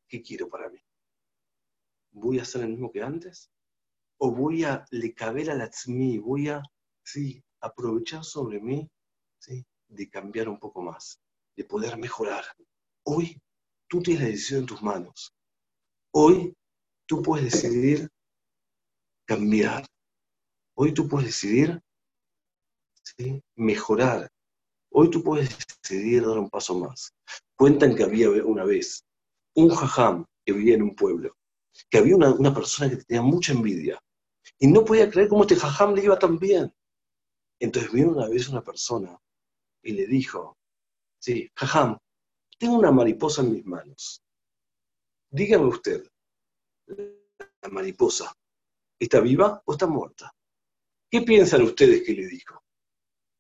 ¿Qué 0.07 0.21
quiero 0.21 0.49
para 0.49 0.69
mí? 0.69 0.79
¿Voy 2.11 2.39
a 2.39 2.43
hacer 2.43 2.61
el 2.61 2.69
mismo 2.69 2.91
que 2.91 3.01
antes? 3.01 3.49
¿O 4.17 4.31
voy 4.31 4.63
a 4.63 4.85
le 4.91 5.13
caber 5.13 5.49
a 5.49 5.55
la 5.55 5.69
tzmi? 5.69 6.17
¿Voy 6.19 6.49
a 6.49 6.61
sí, 7.03 7.43
aprovechar 7.59 8.23
sobre 8.23 8.59
mí 8.59 8.89
¿sí? 9.39 9.65
de 9.87 10.09
cambiar 10.09 10.49
un 10.49 10.59
poco 10.59 10.81
más, 10.81 11.19
de 11.55 11.63
poder 11.63 11.97
mejorar? 11.97 12.45
Hoy 13.03 13.41
tú 13.87 14.01
tienes 14.01 14.23
la 14.23 14.29
decisión 14.29 14.59
en 14.61 14.65
tus 14.65 14.81
manos. 14.81 15.33
Hoy 16.11 16.55
tú 17.05 17.21
puedes 17.21 17.51
decidir 17.51 18.09
cambiar. 19.25 19.85
Hoy 20.75 20.93
tú 20.93 21.07
puedes 21.07 21.27
decidir 21.27 21.81
¿sí? 23.03 23.41
mejorar. 23.55 24.29
Hoy 24.93 25.09
tú 25.09 25.23
puedes 25.23 25.49
decidir 25.81 26.25
dar 26.25 26.37
un 26.37 26.49
paso 26.49 26.77
más. 26.79 27.13
Cuentan 27.55 27.95
que 27.95 28.03
había 28.03 28.29
una 28.29 28.63
vez 28.63 29.03
un 29.55 29.69
jajam 29.69 30.25
que 30.45 30.53
vivía 30.53 30.75
en 30.75 30.83
un 30.83 30.95
pueblo 30.95 31.35
que 31.89 31.97
había 31.97 32.15
una, 32.15 32.53
persona 32.53 32.89
que 32.89 33.03
tenía 33.03 33.21
mucha 33.21 33.53
envidia 33.53 33.99
y 34.59 34.67
no 34.67 34.83
podía 34.85 35.09
creer 35.09 35.29
cómo 35.29 35.43
este 35.43 35.55
jajam 35.55 35.93
le 35.93 36.03
iba 36.03 36.17
tan 36.17 36.37
bien. 36.37 36.73
Entonces 37.59 37.91
vino 37.91 38.11
una 38.11 38.27
vez 38.27 38.49
una 38.49 38.61
persona 38.61 39.17
y 39.81 39.93
le 39.93 40.07
dijo, 40.07 40.57
sí, 41.19 41.49
jajam, 41.55 41.97
tengo 42.59 42.77
una 42.77 42.91
mariposa 42.91 43.41
en 43.41 43.53
mis 43.53 43.65
manos. 43.65 44.21
Dígame 45.29 45.65
usted, 45.65 46.07
la 46.87 47.69
mariposa, 47.69 48.33
¿está 48.99 49.19
viva 49.19 49.61
o 49.65 49.73
está 49.73 49.87
muerta? 49.87 50.31
¿Qué 51.09 51.21
piensan 51.21 51.63
ustedes 51.63 52.03
que 52.03 52.13
le 52.13 52.27
dijo? 52.27 52.61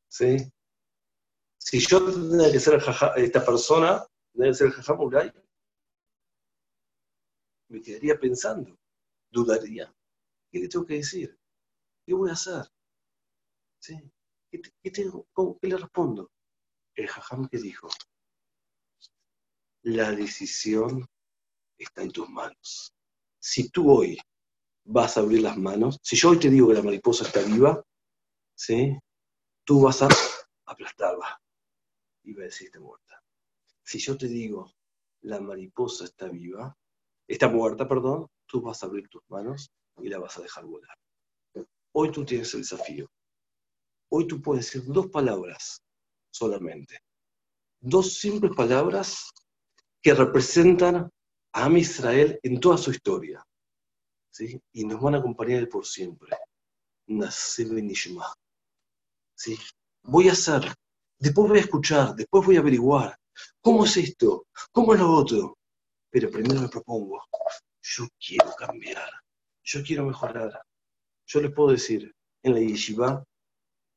¿Sí? 0.09 0.37
Si 1.65 1.79
yo 1.79 2.03
tendría 2.11 2.51
que 2.51 2.59
ser 2.59 2.83
esta 3.15 3.45
persona, 3.45 4.05
tendría 4.33 4.51
que 4.51 4.57
ser 4.57 4.67
el 4.67 4.73
jajam 4.73 4.99
me 7.69 7.81
quedaría 7.81 8.19
pensando, 8.19 8.77
dudaría. 9.31 9.91
¿Qué 10.51 10.59
le 10.59 10.67
tengo 10.67 10.85
que 10.85 10.95
decir? 10.95 11.39
¿Qué 12.05 12.13
voy 12.13 12.29
a 12.29 12.33
hacer? 12.33 12.65
¿Sí? 13.79 13.97
¿Qué, 14.51 14.91
tengo, 14.91 15.25
¿Qué 15.59 15.67
le 15.67 15.77
respondo? 15.77 16.29
El 16.95 17.07
jajam 17.07 17.47
que 17.47 17.57
dijo, 17.57 17.87
la 19.83 20.11
decisión 20.11 21.07
está 21.77 22.03
en 22.03 22.11
tus 22.11 22.29
manos. 22.29 22.93
Si 23.39 23.69
tú 23.69 23.89
hoy 23.89 24.19
vas 24.83 25.15
a 25.15 25.21
abrir 25.21 25.41
las 25.41 25.57
manos, 25.57 25.97
si 26.03 26.17
yo 26.17 26.31
hoy 26.31 26.39
te 26.39 26.49
digo 26.49 26.67
que 26.67 26.75
la 26.75 26.83
mariposa 26.83 27.25
está 27.25 27.41
viva, 27.41 27.81
¿sí? 28.53 28.95
tú 29.63 29.81
vas 29.81 30.01
a 30.01 30.09
aplastarla 30.65 31.42
va 32.31 32.43
a 32.43 32.45
decir 32.45 32.67
está 32.67 32.79
muerta. 32.79 33.21
Si 33.83 33.99
yo 33.99 34.17
te 34.17 34.27
digo 34.27 34.71
la 35.23 35.39
mariposa 35.39 36.05
está 36.05 36.27
viva, 36.29 36.77
está 37.27 37.49
muerta, 37.49 37.87
perdón, 37.87 38.27
tú 38.45 38.61
vas 38.61 38.83
a 38.83 38.85
abrir 38.85 39.09
tus 39.09 39.23
manos 39.29 39.71
y 40.01 40.09
la 40.09 40.19
vas 40.19 40.37
a 40.37 40.41
dejar 40.41 40.65
volar. 40.65 40.97
Hoy 41.93 42.11
tú 42.11 42.25
tienes 42.25 42.53
el 42.53 42.61
desafío. 42.61 43.09
Hoy 44.09 44.27
tú 44.27 44.41
puedes 44.41 44.65
decir 44.65 44.83
dos 44.91 45.07
palabras 45.07 45.81
solamente. 46.31 46.99
Dos 47.79 48.13
simples 48.13 48.53
palabras 48.55 49.29
que 50.01 50.13
representan 50.13 51.09
a 51.53 51.65
Am 51.65 51.77
Israel 51.77 52.39
en 52.43 52.59
toda 52.59 52.77
su 52.77 52.91
historia. 52.91 53.45
¿sí? 54.31 54.59
Y 54.71 54.85
nos 54.85 55.01
van 55.01 55.15
a 55.15 55.19
acompañar 55.19 55.67
por 55.69 55.85
siempre. 55.85 56.35
Benishma. 57.05 58.33
¿sí? 59.35 59.57
Voy 60.03 60.29
a 60.29 60.33
hacer, 60.33 60.73
después 61.23 61.47
voy 61.47 61.57
a 61.57 61.61
escuchar, 61.61 62.15
después 62.15 62.45
voy 62.45 62.57
a 62.57 62.59
averiguar. 62.59 63.17
¿Cómo 63.61 63.85
es 63.85 63.95
esto? 63.95 64.47
¿Cómo 64.73 64.93
es 64.93 64.99
lo 64.99 65.09
otro? 65.09 65.57
Pero 66.09 66.29
primero 66.29 66.61
me 66.61 66.67
propongo, 66.67 67.23
yo 67.81 68.07
quiero 68.19 68.51
cambiar, 68.57 69.09
yo 69.63 69.81
quiero 69.83 70.05
mejorar. 70.05 70.61
Yo 71.25 71.39
les 71.39 71.53
puedo 71.53 71.71
decir, 71.71 72.13
en 72.43 72.53
la 72.53 72.59
yeshiva 72.59 73.23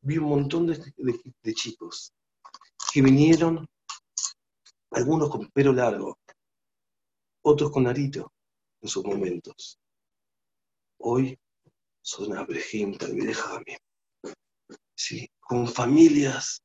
vi 0.02 0.18
un 0.18 0.28
montón 0.28 0.68
de, 0.68 1.54
chicos 1.54 2.12
que 2.92 3.02
vinieron, 3.02 3.66
algunos 4.92 5.28
con 5.28 5.50
pelo 5.50 5.72
largo, 5.72 6.20
otros 7.42 7.72
con 7.72 7.88
arito 7.88 8.32
en 8.80 8.88
sus 8.88 9.04
momentos. 9.04 9.80
Hoy 10.98 11.36
son 12.00 12.38
abrejim, 12.38 12.96
mí. 13.12 13.76
Sí, 14.94 15.28
con 15.40 15.66
familias, 15.66 16.62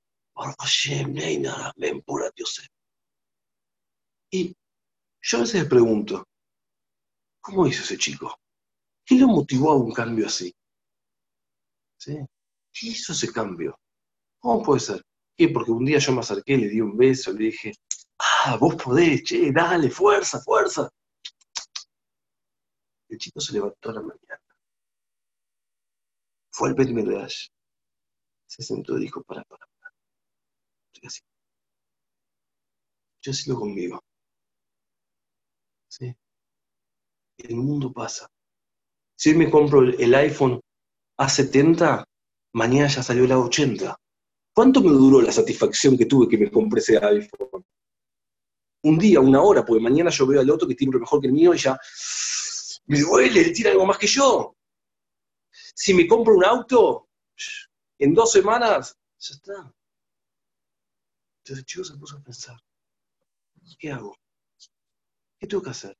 y 4.31 4.55
yo 5.21 5.37
a 5.37 5.41
veces 5.41 5.63
me 5.63 5.69
pregunto, 5.69 6.27
¿cómo 7.41 7.67
hizo 7.67 7.83
ese 7.83 7.97
chico? 7.97 8.35
¿Qué 9.05 9.15
lo 9.15 9.27
motivó 9.27 9.71
a 9.71 9.77
un 9.77 9.91
cambio 9.91 10.27
así? 10.27 10.53
¿Sí? 11.97 12.17
¿Qué 12.71 12.87
hizo 12.87 13.13
ese 13.13 13.31
cambio? 13.31 13.77
¿Cómo 14.39 14.63
puede 14.63 14.79
ser? 14.79 15.03
¿Qué? 15.35 15.49
Porque 15.49 15.71
un 15.71 15.85
día 15.85 15.99
yo 15.99 16.13
me 16.13 16.21
acerqué, 16.21 16.57
le 16.57 16.69
di 16.69 16.81
un 16.81 16.97
beso, 16.97 17.33
le 17.33 17.45
dije, 17.45 17.73
ah, 18.17 18.57
vos 18.59 18.75
podés, 18.75 19.23
che, 19.23 19.51
dale, 19.51 19.89
fuerza, 19.89 20.39
fuerza. 20.39 20.89
El 23.09 23.17
chico 23.17 23.41
se 23.41 23.53
levantó 23.53 23.89
a 23.89 23.93
la 23.93 24.01
mañana. 24.01 24.41
Fue 26.49 26.69
al 26.69 26.75
Medrash. 26.75 27.47
Se 28.47 28.63
sentó 28.63 28.97
y 28.97 29.01
dijo, 29.01 29.21
para, 29.23 29.43
para. 29.43 29.70
Estoy 30.93 31.07
así. 31.07 31.21
Yo 33.21 33.31
lo 33.53 33.59
conmigo. 33.59 34.03
¿sí? 35.87 36.15
El 37.37 37.55
mundo 37.55 37.91
pasa. 37.91 38.27
Si 39.15 39.29
hoy 39.29 39.37
me 39.37 39.51
compro 39.51 39.83
el 39.83 40.15
iPhone 40.15 40.59
A70, 41.19 42.03
mañana 42.53 42.87
ya 42.87 43.03
salió 43.03 43.25
el 43.25 43.31
A80. 43.31 43.95
¿Cuánto 44.53 44.81
me 44.81 44.89
duró 44.89 45.21
la 45.21 45.31
satisfacción 45.31 45.97
que 45.97 46.05
tuve 46.05 46.27
que 46.27 46.37
me 46.37 46.51
compré 46.51 46.79
ese 46.79 46.97
iPhone? 46.97 47.63
Un 48.83 48.97
día, 48.97 49.19
una 49.19 49.41
hora, 49.41 49.63
porque 49.63 49.83
mañana 49.83 50.09
yo 50.09 50.25
veo 50.25 50.41
al 50.41 50.49
otro 50.49 50.67
que 50.67 50.75
tiene 50.75 50.97
mejor 50.97 51.21
que 51.21 51.27
el 51.27 51.33
mío 51.33 51.53
y 51.53 51.57
ya 51.57 51.79
me 52.87 52.99
duele, 52.99 53.41
él 53.41 53.53
tiene 53.53 53.71
algo 53.71 53.85
más 53.85 53.97
que 53.97 54.07
yo. 54.07 54.55
Si 55.51 55.93
me 55.93 56.07
compro 56.07 56.35
un 56.35 56.43
auto, 56.43 57.07
en 57.99 58.13
dos 58.13 58.31
semanas, 58.31 58.97
ya 59.19 59.35
está. 59.35 59.73
Entonces 61.51 61.63
el 61.63 61.65
chico 61.65 61.83
se 61.83 61.97
puso 61.99 62.15
a 62.15 62.23
pensar, 62.23 62.57
¿qué 63.77 63.91
hago? 63.91 64.15
¿Qué 65.37 65.47
tengo 65.47 65.61
que 65.61 65.71
hacer? 65.71 65.97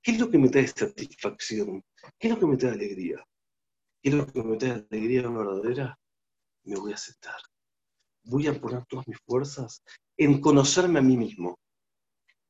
¿Qué 0.00 0.12
es 0.12 0.18
lo 0.18 0.30
que 0.30 0.38
me 0.38 0.48
trae 0.48 0.66
satisfacción? 0.66 1.84
¿Qué 2.18 2.28
es 2.28 2.34
lo 2.34 2.40
que 2.40 2.46
me 2.46 2.56
trae 2.56 2.72
alegría? 2.72 3.22
¿Qué 4.00 4.08
es 4.08 4.14
lo 4.14 4.26
que 4.26 4.42
me 4.42 4.56
trae 4.56 4.86
alegría 4.90 5.28
verdadera? 5.28 5.98
Me 6.62 6.76
voy 6.76 6.94
a 6.94 6.96
sentar. 6.96 7.38
Voy 8.22 8.46
a 8.46 8.58
poner 8.58 8.86
todas 8.86 9.06
mis 9.06 9.18
fuerzas 9.26 9.82
en 10.16 10.40
conocerme 10.40 11.00
a 11.00 11.02
mí 11.02 11.18
mismo. 11.18 11.58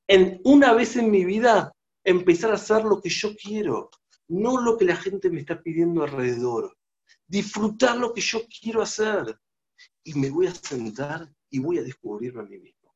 En 0.06 0.40
una 0.44 0.74
vez 0.74 0.94
en 0.94 1.10
mi 1.10 1.24
vida 1.24 1.72
empezar 2.04 2.52
a 2.52 2.54
hacer 2.54 2.84
lo 2.84 3.00
que 3.00 3.08
yo 3.08 3.34
quiero, 3.34 3.90
no 4.28 4.60
lo 4.60 4.78
que 4.78 4.84
la 4.84 4.94
gente 4.94 5.28
me 5.28 5.40
está 5.40 5.60
pidiendo 5.60 6.04
alrededor. 6.04 6.76
Disfrutar 7.26 7.96
lo 7.96 8.14
que 8.14 8.20
yo 8.20 8.42
quiero 8.46 8.80
hacer. 8.80 9.40
Y 10.04 10.14
me 10.14 10.30
voy 10.30 10.46
a 10.46 10.54
sentar 10.54 11.28
y 11.50 11.58
voy 11.58 11.78
a 11.78 11.82
descubrirme 11.82 12.42
a 12.42 12.44
mí 12.44 12.58
mismo. 12.58 12.94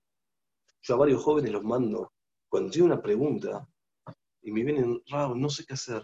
Yo 0.82 0.94
a 0.94 0.98
varios 0.98 1.22
jóvenes 1.22 1.52
los 1.52 1.64
mando, 1.64 2.12
cuando 2.48 2.70
tienen 2.70 2.92
una 2.92 3.02
pregunta 3.02 3.66
y 4.42 4.52
me 4.52 4.62
vienen, 4.62 5.02
Raúl, 5.06 5.40
no 5.40 5.48
sé 5.48 5.64
qué 5.64 5.74
hacer, 5.74 6.02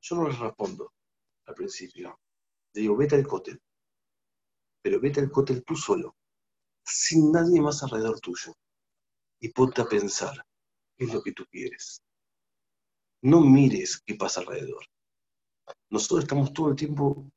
yo 0.00 0.16
no 0.16 0.28
les 0.28 0.38
respondo 0.38 0.92
al 1.46 1.54
principio. 1.54 2.18
Le 2.74 2.82
digo, 2.82 2.96
vete 2.96 3.16
al 3.16 3.26
cótel. 3.26 3.60
Pero 4.82 5.00
vete 5.00 5.20
al 5.20 5.30
cótel 5.30 5.64
tú 5.64 5.76
solo, 5.76 6.16
sin 6.84 7.32
nadie 7.32 7.60
más 7.60 7.82
alrededor 7.82 8.20
tuyo. 8.20 8.54
Y 9.40 9.48
ponte 9.50 9.80
a 9.82 9.86
pensar, 9.86 10.44
¿qué 10.96 11.04
es 11.04 11.12
lo 11.12 11.22
que 11.22 11.32
tú 11.32 11.44
quieres? 11.50 12.02
No 13.22 13.40
mires 13.40 14.00
qué 14.04 14.14
pasa 14.14 14.40
alrededor. 14.40 14.84
Nosotros 15.90 16.24
estamos 16.24 16.52
todo 16.52 16.70
el 16.70 16.76
tiempo 16.76 17.30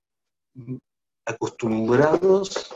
acostumbrados 1.26 2.72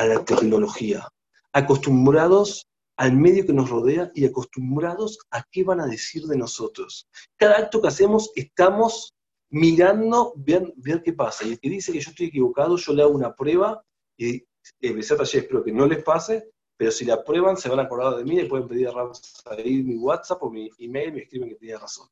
a 0.00 0.06
la 0.06 0.24
tecnología, 0.24 1.06
acostumbrados 1.52 2.66
al 2.96 3.12
medio 3.12 3.44
que 3.44 3.52
nos 3.52 3.68
rodea 3.68 4.10
y 4.14 4.24
acostumbrados 4.24 5.18
a 5.30 5.44
qué 5.50 5.62
van 5.62 5.78
a 5.78 5.86
decir 5.86 6.22
de 6.22 6.38
nosotros. 6.38 7.06
Cada 7.36 7.58
acto 7.58 7.82
que 7.82 7.88
hacemos 7.88 8.32
estamos 8.34 9.14
mirando, 9.50 10.32
ver, 10.36 11.02
qué 11.04 11.12
pasa. 11.12 11.44
Y 11.44 11.50
el 11.52 11.60
que 11.60 11.68
dice 11.68 11.92
que 11.92 12.00
yo 12.00 12.10
estoy 12.10 12.26
equivocado, 12.28 12.78
yo 12.78 12.94
le 12.94 13.02
hago 13.02 13.12
una 13.12 13.34
prueba 13.34 13.84
y 14.16 14.42
empecé 14.80 15.14
a 15.14 15.22
espero 15.22 15.62
que 15.62 15.72
no 15.72 15.86
les 15.86 16.02
pase, 16.02 16.50
pero 16.78 16.90
si 16.90 17.04
la 17.04 17.22
prueban 17.22 17.58
se 17.58 17.68
van 17.68 17.80
a 17.80 17.82
acordar 17.82 18.16
de 18.16 18.24
mí 18.24 18.40
y 18.40 18.48
pueden 18.48 18.68
pedir 18.68 18.88
a 18.88 19.12
ahí 19.50 19.82
mi 19.82 19.96
WhatsApp 19.96 20.42
o 20.42 20.50
mi 20.50 20.70
email 20.78 21.10
y 21.10 21.12
me 21.12 21.22
escriben 21.24 21.50
que 21.50 21.56
tenía 21.56 21.78
razón. 21.78 22.08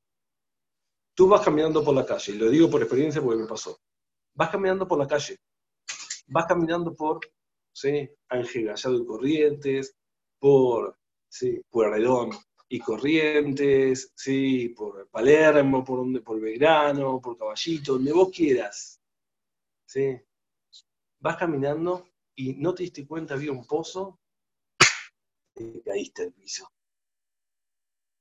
Tú 1.14 1.26
vas 1.26 1.40
caminando 1.40 1.82
por 1.82 1.94
la 1.94 2.04
calle, 2.04 2.32
y 2.32 2.36
lo 2.36 2.50
digo 2.50 2.68
por 2.68 2.82
experiencia 2.82 3.22
porque 3.22 3.40
me 3.40 3.48
pasó. 3.48 3.78
Vas 4.34 4.50
caminando 4.50 4.86
por 4.86 4.98
la 4.98 5.06
calle, 5.06 5.38
vas 6.26 6.44
caminando 6.44 6.94
por 6.94 7.20
¿sí? 7.78 8.10
Ángel 8.28 8.64
Gallado 8.64 8.96
y 8.96 9.06
Corrientes, 9.06 9.96
por 10.40 10.98
¿sí? 11.28 11.60
Pueyrredón 11.70 12.30
y 12.68 12.80
Corrientes, 12.80 14.12
¿sí? 14.16 14.70
por 14.70 15.08
Palermo, 15.08 15.84
por, 15.84 15.98
donde, 16.00 16.20
por 16.20 16.40
Belgrano, 16.40 17.20
por 17.20 17.38
Caballito, 17.38 17.94
donde 17.94 18.12
vos 18.12 18.30
quieras. 18.34 19.00
¿sí? 19.86 20.20
Vas 21.20 21.36
caminando 21.36 22.08
y 22.34 22.54
no 22.54 22.74
te 22.74 22.82
diste 22.82 23.06
cuenta, 23.06 23.34
había 23.34 23.52
un 23.52 23.66
pozo, 23.66 24.20
y 25.54 25.80
caíste 25.82 26.24
al 26.24 26.32
piso. 26.32 26.68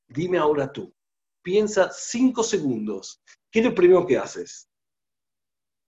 Dime 0.08 0.38
ahora 0.38 0.72
tú, 0.72 0.94
piensa 1.42 1.92
cinco 1.92 2.44
segundos. 2.44 3.22
¿Qué 3.52 3.60
es 3.60 3.66
lo 3.66 3.76
primero 3.76 4.06
que 4.06 4.18
haces? 4.18 4.70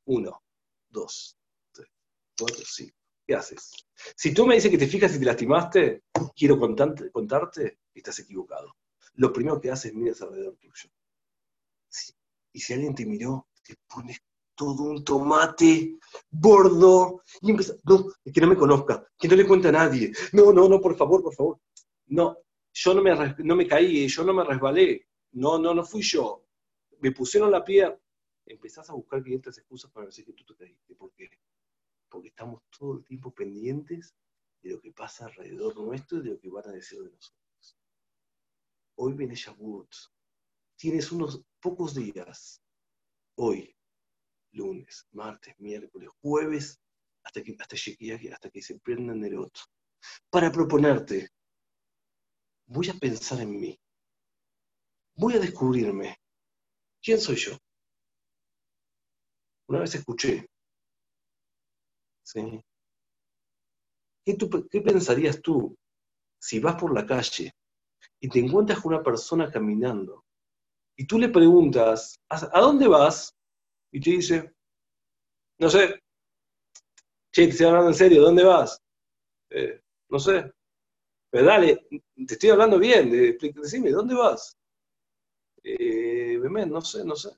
Uno, 0.06 0.44
dos, 0.90 1.38
tres, 1.72 1.88
cuatro, 2.38 2.64
cinco. 2.66 2.99
¿Qué 3.30 3.36
haces? 3.36 3.72
Si 4.16 4.34
tú 4.34 4.48
me 4.48 4.56
dices 4.56 4.72
que 4.72 4.78
te 4.80 4.88
fijas 4.88 5.16
y 5.16 5.20
te 5.20 5.26
lastimaste, 5.26 6.02
quiero 6.36 6.58
contarte, 6.58 7.12
contarte 7.12 7.78
estás 7.94 8.18
equivocado. 8.18 8.76
Lo 9.14 9.32
primero 9.32 9.62
que 9.62 9.70
haces 9.70 9.92
es 9.92 9.96
miras 9.96 10.20
alrededor 10.24 10.56
tuyo. 10.56 10.90
Y 12.52 12.60
si 12.60 12.74
alguien 12.74 12.96
te 12.96 13.06
miró, 13.06 13.50
te 13.62 13.76
pones 13.88 14.18
todo 14.56 14.82
un 14.82 15.04
tomate 15.04 16.00
gordo 16.32 17.22
y 17.42 17.52
empieza, 17.52 17.76
no, 17.84 18.08
que 18.34 18.42
no 18.42 18.48
me 18.48 18.58
conozca, 18.58 19.08
que 19.16 19.28
no 19.28 19.36
le 19.36 19.46
cuente 19.46 19.68
a 19.68 19.74
nadie. 19.74 20.12
No, 20.34 20.52
no, 20.52 20.68
no, 20.68 20.82
por 20.82 20.98
favor, 20.98 21.22
por 21.22 21.36
favor. 21.36 21.60
No, 22.08 22.36
yo 22.74 22.94
no 22.96 23.04
me, 23.04 23.36
no 23.44 23.56
me 23.56 23.68
caí, 23.68 24.08
yo 24.08 24.24
no 24.24 24.34
me 24.34 24.44
resbalé. 24.44 25.06
No, 25.34 25.60
no, 25.60 25.76
no 25.76 25.86
fui 25.86 26.02
yo. 26.02 26.46
Me 27.00 27.12
pusieron 27.12 27.52
la 27.52 27.64
piel. 27.64 27.96
Empezás 28.48 28.90
a 28.90 28.94
buscar 28.94 29.22
500 29.22 29.56
excusas 29.56 29.92
para 29.92 30.08
decir 30.08 30.26
que 30.26 30.34
tú 30.34 30.44
te 30.46 30.56
caíste. 30.56 30.96
¿Por 30.96 31.14
qué? 31.14 31.30
Porque 32.10 32.30
estamos 32.30 32.62
todo 32.78 32.98
el 32.98 33.04
tiempo 33.04 33.32
pendientes 33.32 34.16
de 34.62 34.72
lo 34.72 34.82
que 34.82 34.92
pasa 34.92 35.26
alrededor 35.26 35.76
nuestro 35.78 36.20
y 36.20 36.24
de 36.24 36.30
lo 36.32 36.40
que 36.40 36.50
van 36.50 36.68
a 36.68 36.72
decir 36.72 37.00
de 37.00 37.12
nosotros. 37.12 37.78
Hoy 38.96 39.14
viene 39.14 39.36
Shavuot. 39.36 39.90
Tienes 40.76 41.12
unos 41.12 41.42
pocos 41.62 41.96
días. 41.96 42.62
Hoy, 43.36 43.76
lunes, 44.52 45.08
martes, 45.12 45.58
miércoles, 45.60 46.10
jueves, 46.22 46.80
hasta 47.24 47.44
que, 47.44 47.56
hasta, 47.60 47.76
hasta 48.34 48.50
que 48.50 48.62
se 48.62 48.80
prenda 48.80 49.14
el 49.14 49.38
otro. 49.38 49.64
Para 50.30 50.52
proponerte, 50.52 51.30
voy 52.66 52.90
a 52.90 52.94
pensar 52.94 53.40
en 53.42 53.60
mí 53.60 53.80
voy 55.20 55.36
a 55.36 55.40
descubrirme. 55.40 56.16
¿Quién 57.04 57.20
soy 57.20 57.36
yo? 57.36 57.52
Una 59.68 59.82
vez 59.82 59.94
escuché, 59.94 60.49
¿sí? 62.30 62.64
¿Qué, 64.24 64.82
pensarías 64.82 65.42
tú 65.42 65.76
si 66.40 66.60
vas 66.60 66.76
por 66.80 66.94
la 66.94 67.06
calle 67.06 67.52
y 68.20 68.30
te 68.30 68.40
encuentras 68.40 68.80
con 68.80 68.94
una 68.94 69.04
persona 69.04 69.52
caminando 69.52 70.24
y 70.96 71.08
tú 71.08 71.18
le 71.18 71.30
preguntas, 71.30 72.20
¿a, 72.30 72.60
dónde 72.60 72.88
vas? 72.88 73.34
Y 73.92 74.00
te 74.00 74.12
dice, 74.12 74.54
no 75.58 75.70
sé, 75.70 76.02
che, 77.32 77.46
te 77.46 77.50
estoy 77.50 77.66
hablando 77.66 77.90
en 77.90 77.96
serio, 77.96 78.22
¿dónde 78.22 78.44
vas? 78.44 78.80
Eh, 79.50 79.82
no 80.10 80.20
sé, 80.20 80.52
pero 81.32 81.46
dale, 81.46 81.88
te 81.90 82.34
estoy 82.34 82.50
hablando 82.52 82.78
bien, 82.78 83.10
de, 83.10 83.38
decime, 83.56 83.90
¿dónde 83.92 84.14
vas? 84.14 84.56
Eh, 85.64 86.38
no 86.68 86.82
sé, 86.82 87.04
no 87.06 87.16
sé. 87.16 87.30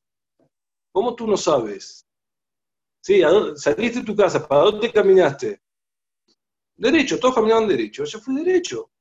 ¿Cómo 0.91 1.15
tú 1.15 1.27
no 1.27 1.37
sabes? 1.37 2.05
Sí, 3.01 3.21
saliste 3.55 3.99
de 3.99 4.05
tu 4.05 4.15
casa, 4.15 4.47
¿para 4.47 4.61
dónde 4.61 4.91
caminaste? 4.91 5.61
Derecho, 6.75 7.19
todos 7.19 7.35
caminaban 7.35 7.67
derecho, 7.67 8.03
yo 8.05 8.19
fui 8.19 8.35
derecho. 8.43 8.91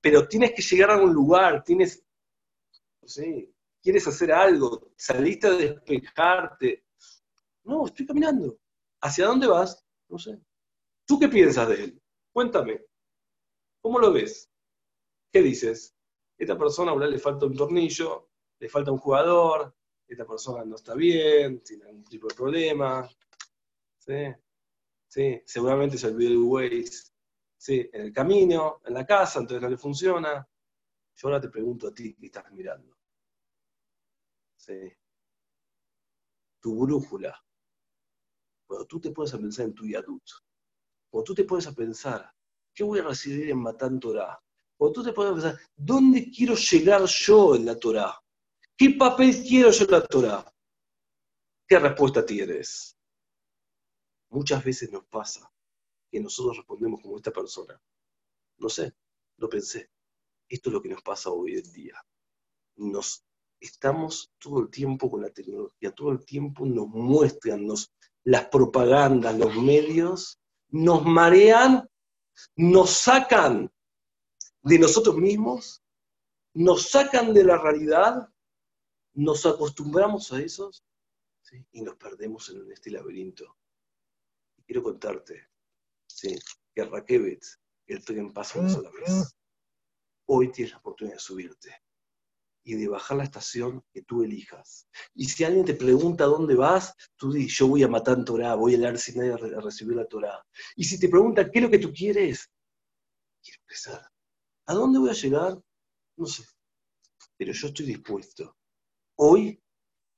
Pero 0.00 0.26
tienes 0.26 0.52
que 0.52 0.62
llegar 0.62 0.90
a 0.92 1.02
un 1.02 1.12
lugar, 1.12 1.62
tienes, 1.62 2.02
no 3.02 3.08
quieres 3.82 4.06
hacer 4.06 4.32
algo, 4.32 4.92
saliste 4.96 5.46
a 5.46 5.50
despejarte. 5.50 6.84
No, 7.64 7.86
estoy 7.86 8.06
caminando. 8.06 8.58
¿Hacia 9.00 9.26
dónde 9.26 9.46
vas? 9.46 9.84
No 10.08 10.18
sé. 10.18 10.40
¿Tú 11.06 11.18
qué 11.18 11.28
piensas 11.28 11.68
de 11.68 11.84
él? 11.84 12.02
Cuéntame. 12.32 12.84
¿Cómo 13.80 13.98
lo 13.98 14.12
ves? 14.12 14.50
¿Qué 15.32 15.42
dices? 15.42 15.94
Esta 16.36 16.56
persona 16.56 16.92
a 16.92 17.06
le 17.06 17.18
falta 17.18 17.46
un 17.46 17.56
tornillo, 17.56 18.30
le 18.58 18.68
falta 18.68 18.92
un 18.92 18.98
jugador, 18.98 19.74
esta 20.08 20.26
persona 20.26 20.64
no 20.64 20.76
está 20.76 20.94
bien, 20.94 21.60
tiene 21.62 21.84
algún 21.84 22.04
tipo 22.04 22.28
de 22.28 22.34
problema. 22.34 23.08
¿sí? 23.98 24.34
¿Sí? 25.06 25.42
Seguramente 25.44 25.98
se 25.98 26.06
olvidó 26.06 26.30
el 26.30 26.38
Waze 26.38 27.12
¿sí? 27.56 27.90
en 27.92 28.00
el 28.00 28.12
camino, 28.12 28.80
en 28.84 28.94
la 28.94 29.06
casa, 29.06 29.40
entonces 29.40 29.62
no 29.62 29.68
le 29.68 29.76
funciona. 29.76 30.48
Yo 31.14 31.28
ahora 31.28 31.40
te 31.40 31.48
pregunto 31.48 31.88
a 31.88 31.94
ti 31.94 32.14
qué 32.14 32.26
estás 32.26 32.50
mirando. 32.52 32.96
¿Sí? 34.56 34.92
Tu 36.60 36.78
brújula. 36.78 37.38
Cuando 38.66 38.86
tú 38.86 39.00
te 39.00 39.10
pones 39.10 39.32
a 39.34 39.38
pensar 39.38 39.66
en 39.66 39.74
tu 39.74 39.86
yadut, 39.86 40.22
cuando 41.10 41.24
tú 41.24 41.34
te 41.34 41.44
pones 41.44 41.66
a 41.66 41.74
pensar, 41.74 42.30
¿qué 42.74 42.84
voy 42.84 42.98
a 43.00 43.04
recibir 43.04 43.50
en 43.50 43.58
Matán 43.58 43.98
Torah? 43.98 44.38
Cuando 44.76 44.92
tú 44.92 45.04
te 45.04 45.12
pones 45.12 45.30
a 45.30 45.34
pensar, 45.34 45.70
¿dónde 45.76 46.30
quiero 46.30 46.54
llegar 46.54 47.04
yo 47.04 47.56
en 47.56 47.66
la 47.66 47.78
Torah? 47.78 48.14
¿Qué 48.78 48.90
papel 48.90 49.42
quiero 49.42 49.72
yo 49.72 49.86
en 49.86 49.90
la 49.90 50.06
Torah? 50.06 50.54
¿Qué 51.66 51.80
respuesta 51.80 52.24
tienes? 52.24 52.96
Muchas 54.30 54.62
veces 54.62 54.92
nos 54.92 55.04
pasa 55.06 55.52
que 56.08 56.20
nosotros 56.20 56.58
respondemos 56.58 57.00
como 57.02 57.16
esta 57.16 57.32
persona. 57.32 57.76
No 58.58 58.68
sé, 58.68 58.94
lo 59.38 59.48
pensé. 59.48 59.90
Esto 60.48 60.70
es 60.70 60.74
lo 60.74 60.80
que 60.80 60.90
nos 60.90 61.02
pasa 61.02 61.28
hoy 61.28 61.56
en 61.56 61.72
día. 61.72 62.00
Nos 62.76 63.24
estamos 63.58 64.30
todo 64.38 64.60
el 64.60 64.70
tiempo 64.70 65.10
con 65.10 65.22
la 65.22 65.30
tecnología, 65.30 65.90
todo 65.90 66.12
el 66.12 66.24
tiempo 66.24 66.64
nos 66.64 66.86
muestran 66.86 67.66
las 68.22 68.46
propagandas, 68.46 69.36
los 69.36 69.56
medios, 69.56 70.38
nos 70.68 71.04
marean, 71.04 71.90
nos 72.54 72.90
sacan 72.90 73.72
de 74.62 74.78
nosotros 74.78 75.16
mismos, 75.16 75.82
nos 76.54 76.90
sacan 76.90 77.34
de 77.34 77.42
la 77.42 77.58
realidad 77.58 78.28
nos 79.18 79.44
acostumbramos 79.46 80.32
a 80.32 80.40
esos 80.40 80.84
y 81.72 81.82
nos 81.82 81.96
perdemos 81.96 82.50
en 82.50 82.70
este 82.70 82.92
laberinto. 82.92 83.56
Quiero 84.64 84.82
contarte 84.82 85.48
¿sí? 86.06 86.38
que 86.72 86.84
Raquevitz, 86.84 87.58
el 87.88 88.04
tren 88.04 88.32
pasa 88.32 88.60
una 88.60 88.68
sola 88.68 88.90
vez. 88.90 89.34
hoy 90.26 90.52
tienes 90.52 90.72
la 90.72 90.78
oportunidad 90.78 91.16
de 91.16 91.20
subirte 91.20 91.74
y 92.62 92.76
de 92.76 92.86
bajar 92.86 93.16
la 93.16 93.24
estación 93.24 93.82
que 93.92 94.02
tú 94.02 94.22
elijas. 94.22 94.86
Y 95.14 95.24
si 95.24 95.42
alguien 95.42 95.64
te 95.64 95.74
pregunta 95.74 96.26
dónde 96.26 96.54
vas, 96.54 96.94
tú 97.16 97.32
dices, 97.32 97.58
yo 97.58 97.66
voy 97.66 97.82
a 97.82 97.88
matar 97.88 98.24
Torah, 98.24 98.54
voy 98.54 98.76
a 98.76 98.78
leer 98.78 98.98
sin 99.00 99.16
nadie 99.16 99.32
a 99.32 99.60
recibir 99.60 99.96
la 99.96 100.06
Torah. 100.06 100.46
Y 100.76 100.84
si 100.84 101.00
te 101.00 101.08
pregunta 101.08 101.50
qué 101.50 101.58
es 101.58 101.64
lo 101.64 101.70
que 101.70 101.78
tú 101.78 101.92
quieres, 101.92 102.48
quiero 103.42 103.60
empezar. 103.62 104.08
¿A 104.66 104.74
dónde 104.74 105.00
voy 105.00 105.10
a 105.10 105.14
llegar? 105.14 105.60
No 106.16 106.26
sé. 106.26 106.44
Pero 107.36 107.52
yo 107.52 107.68
estoy 107.68 107.86
dispuesto 107.86 108.57
hoy 109.18 109.60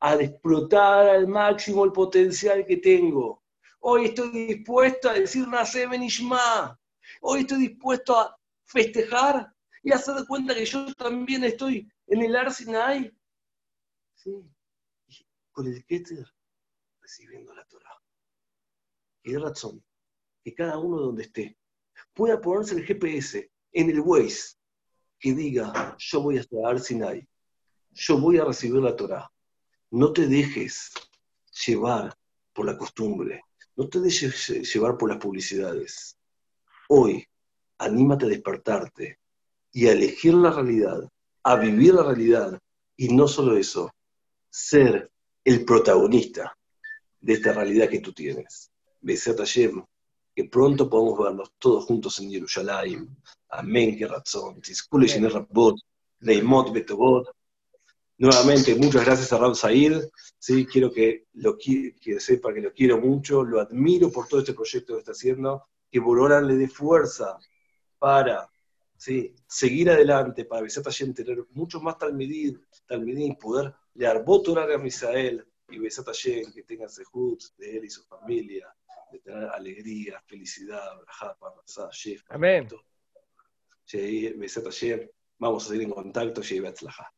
a 0.00 0.14
explotar 0.14 1.08
al 1.08 1.26
máximo 1.26 1.84
el 1.84 1.92
potencial 1.92 2.64
que 2.66 2.78
tengo. 2.78 3.42
Hoy 3.80 4.06
estoy 4.06 4.30
dispuesto 4.30 5.10
a 5.10 5.14
decir 5.14 5.46
Nace 5.48 5.86
Benishma. 5.86 6.78
Hoy 7.22 7.40
estoy 7.40 7.68
dispuesto 7.68 8.18
a 8.18 8.38
festejar 8.64 9.52
y 9.82 9.92
hacer 9.92 10.26
cuenta 10.26 10.54
que 10.54 10.64
yo 10.64 10.92
también 10.94 11.44
estoy 11.44 11.90
en 12.06 12.22
el 12.22 12.36
Arsinai. 12.36 13.14
Sí, 14.14 14.32
con 15.52 15.66
el 15.66 15.84
Keter 15.86 16.26
recibiendo 17.00 17.54
la 17.54 17.64
Torah. 17.64 18.02
Y 19.22 19.36
razón 19.36 19.82
que 20.44 20.54
cada 20.54 20.78
uno 20.78 20.98
donde 20.98 21.22
esté 21.22 21.58
pueda 22.12 22.40
ponerse 22.40 22.74
el 22.74 22.84
GPS 22.84 23.50
en 23.72 23.90
el 23.90 24.00
Waze 24.00 24.56
que 25.18 25.34
diga, 25.34 25.96
yo 25.98 26.22
voy 26.22 26.38
hasta 26.38 26.56
Arsinai, 26.66 27.26
yo 27.92 28.18
voy 28.18 28.38
a 28.38 28.44
recibir 28.44 28.82
la 28.82 28.96
Torah. 28.96 29.30
No 29.90 30.12
te 30.12 30.26
dejes 30.26 30.92
llevar 31.66 32.16
por 32.52 32.66
la 32.66 32.76
costumbre, 32.76 33.42
no 33.76 33.88
te 33.88 34.00
dejes 34.00 34.72
llevar 34.72 34.96
por 34.96 35.08
las 35.08 35.18
publicidades. 35.18 36.16
Hoy, 36.88 37.26
anímate 37.78 38.26
a 38.26 38.28
despertarte 38.28 39.18
y 39.72 39.86
a 39.86 39.92
elegir 39.92 40.34
la 40.34 40.50
realidad, 40.50 41.08
a 41.42 41.56
vivir 41.56 41.94
la 41.94 42.02
realidad, 42.02 42.60
y 42.96 43.08
no 43.08 43.26
solo 43.26 43.56
eso, 43.56 43.90
ser 44.50 45.10
el 45.44 45.64
protagonista 45.64 46.56
de 47.20 47.32
esta 47.32 47.52
realidad 47.52 47.88
que 47.88 48.00
tú 48.00 48.12
tienes. 48.12 48.70
Besat 49.00 49.38
Hashem, 49.38 49.82
que 50.34 50.44
pronto 50.44 50.88
podamos 50.88 51.18
vernos 51.18 51.52
todos 51.58 51.86
juntos 51.86 52.18
en 52.20 52.30
Jerusalén. 52.30 53.16
Amén, 53.48 53.96
que 53.96 54.06
razón. 54.06 54.60
Leimot 56.20 56.72
Betobot. 56.72 57.28
Nuevamente, 58.20 58.74
muchas 58.74 59.06
gracias 59.06 59.32
a 59.32 59.38
Raúl 59.38 59.56
Said. 59.56 60.10
Sí, 60.38 60.66
quiero 60.66 60.92
que, 60.92 61.28
lo, 61.32 61.56
que 61.56 62.20
sepa 62.20 62.52
que 62.52 62.60
lo 62.60 62.70
quiero 62.74 62.98
mucho, 62.98 63.42
lo 63.42 63.60
admiro 63.60 64.12
por 64.12 64.28
todo 64.28 64.40
este 64.40 64.52
proyecto 64.52 64.92
que 64.92 64.98
está 64.98 65.12
haciendo, 65.12 65.64
que 65.90 66.00
Borora 66.00 66.42
le 66.42 66.56
dé 66.56 66.68
fuerza 66.68 67.38
para 67.98 68.46
¿sí? 68.94 69.34
seguir 69.48 69.88
adelante, 69.88 70.44
para 70.44 70.60
Besat 70.60 70.84
Hashem 70.84 71.14
tener 71.14 71.46
mucho 71.52 71.80
más 71.80 71.96
talmidim, 71.96 72.60
talmidim 72.86 73.36
poder 73.36 73.74
leer 73.94 74.22
orar 74.26 74.70
a 74.70 74.76
Misael 74.76 75.42
y 75.70 75.78
Besat 75.78 76.04
Hashem, 76.04 76.52
que 76.52 76.62
tenga 76.64 76.90
sehut 76.90 77.40
de 77.56 77.78
él 77.78 77.86
y 77.86 77.88
su 77.88 78.04
familia, 78.04 78.68
de 79.10 79.18
tener 79.20 79.44
alegría, 79.44 80.22
felicidad, 80.26 80.94
brajá, 81.00 81.38
shef. 81.90 82.22
Amén. 82.28 82.68
Besat 84.36 84.64
Hashem, 84.64 85.08
vamos 85.38 85.64
a 85.64 85.68
seguir 85.68 85.84
en 85.84 85.90
contacto, 85.90 86.42
Betzlajá. 86.42 87.10